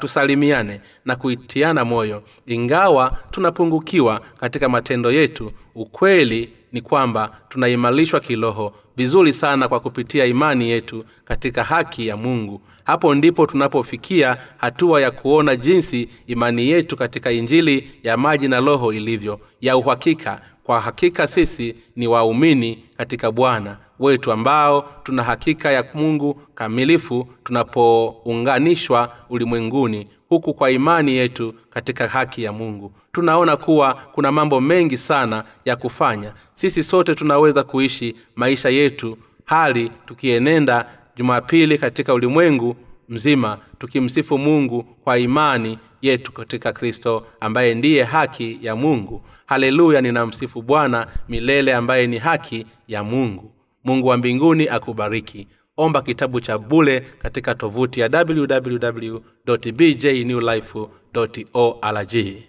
tusalimiane 0.00 0.80
na 1.04 1.16
kuitiana 1.16 1.84
moyo 1.84 2.22
ingawa 2.46 3.18
tunapungukiwa 3.30 4.20
katika 4.40 4.68
matendo 4.68 5.12
yetu. 5.12 5.52
Ukweli 5.74 6.52
ni 6.72 6.80
kwamba 6.80 7.36
tunaimarishwa 7.48 8.20
kiroho 8.20 8.74
vizuri 8.96 9.32
sana 9.32 9.68
kwa 9.68 9.80
kupitia 9.80 10.24
imani 10.26 10.70
yetu 10.70 11.04
katika 11.24 11.64
haki 11.64 12.06
ya 12.06 12.16
mungu. 12.16 12.60
Hapo 12.84 13.14
ndipo 13.14 13.46
tunapofikia 13.46 14.36
hatua 14.56 15.00
ya 15.00 15.10
kuona 15.10 15.56
jinsi 15.56 16.08
imani 16.26 16.68
yetu 16.68 16.96
katika 16.96 17.32
injili 17.32 17.90
ya 18.02 18.16
maji 18.16 18.48
na 18.48 18.60
roho 18.60 18.92
ilivyo. 18.92 19.40
Ya 19.60 19.76
uhakika 19.76 20.40
kwa 20.64 20.80
hakika 20.80 21.28
sisi 21.28 21.74
ni 21.96 22.06
waumini 22.06 22.84
katika 22.96 23.32
bwana 23.32 23.78
wetu 24.02 24.32
ambao 24.32 24.88
tuna 25.02 25.22
hakika 25.22 25.72
ya 25.72 25.84
mungu 25.94 26.34
kamilifu 26.54 27.28
tunapounganishwa 27.44 29.12
ulimwenguni 29.30 30.08
huku 30.28 30.54
kwa 30.54 30.70
imani 30.70 31.12
yetu 31.12 31.54
katika 31.70 32.08
haki 32.08 32.42
ya 32.42 32.52
mungu. 32.52 32.92
Tunaona 33.12 33.56
kuwa 33.56 33.94
kuna 33.94 34.32
mambo 34.32 34.60
mengi 34.60 34.98
sana 34.98 35.44
ya 35.64 35.76
kufanya. 35.76 36.34
Sisi 36.54 36.82
sote 36.82 37.14
tunaweza 37.14 37.62
kuishi 37.64 38.16
maisha 38.36 38.68
yetu 38.68 39.18
hali 39.44 39.90
tukienenda 40.06 40.86
jumapili 41.16 41.78
katika 41.78 42.14
ulimwengu 42.14 42.76
mzima 43.08 43.58
tukimsifu 43.78 44.38
mungu 44.38 44.82
kwa 44.82 45.18
imani 45.18 45.78
yetu 46.02 46.32
katika 46.32 46.72
kristo 46.72 47.26
ambaye 47.40 47.74
ndiye 47.74 48.02
haki 48.04 48.58
ya 48.62 48.76
mungu. 48.76 49.22
Haleluya 49.46 50.00
ninamsifu 50.00 50.62
bwana 50.62 51.06
milele 51.28 51.74
ambaye 51.74 52.06
ni 52.06 52.18
haki 52.18 52.66
ya 52.88 53.04
mungu 53.04 53.52
mungu 53.84 54.06
wa 54.06 54.16
mbinguni 54.16 54.68
akubariki. 54.68 55.48
Omba 55.76 56.02
kitabu 56.02 56.40
cha 56.40 56.58
bule 56.58 57.00
katika 57.00 57.54
tovuti 57.54 58.00
ya 58.00 58.24
www 58.28 59.18
bjnewlife 59.72 60.78
org 61.54 62.42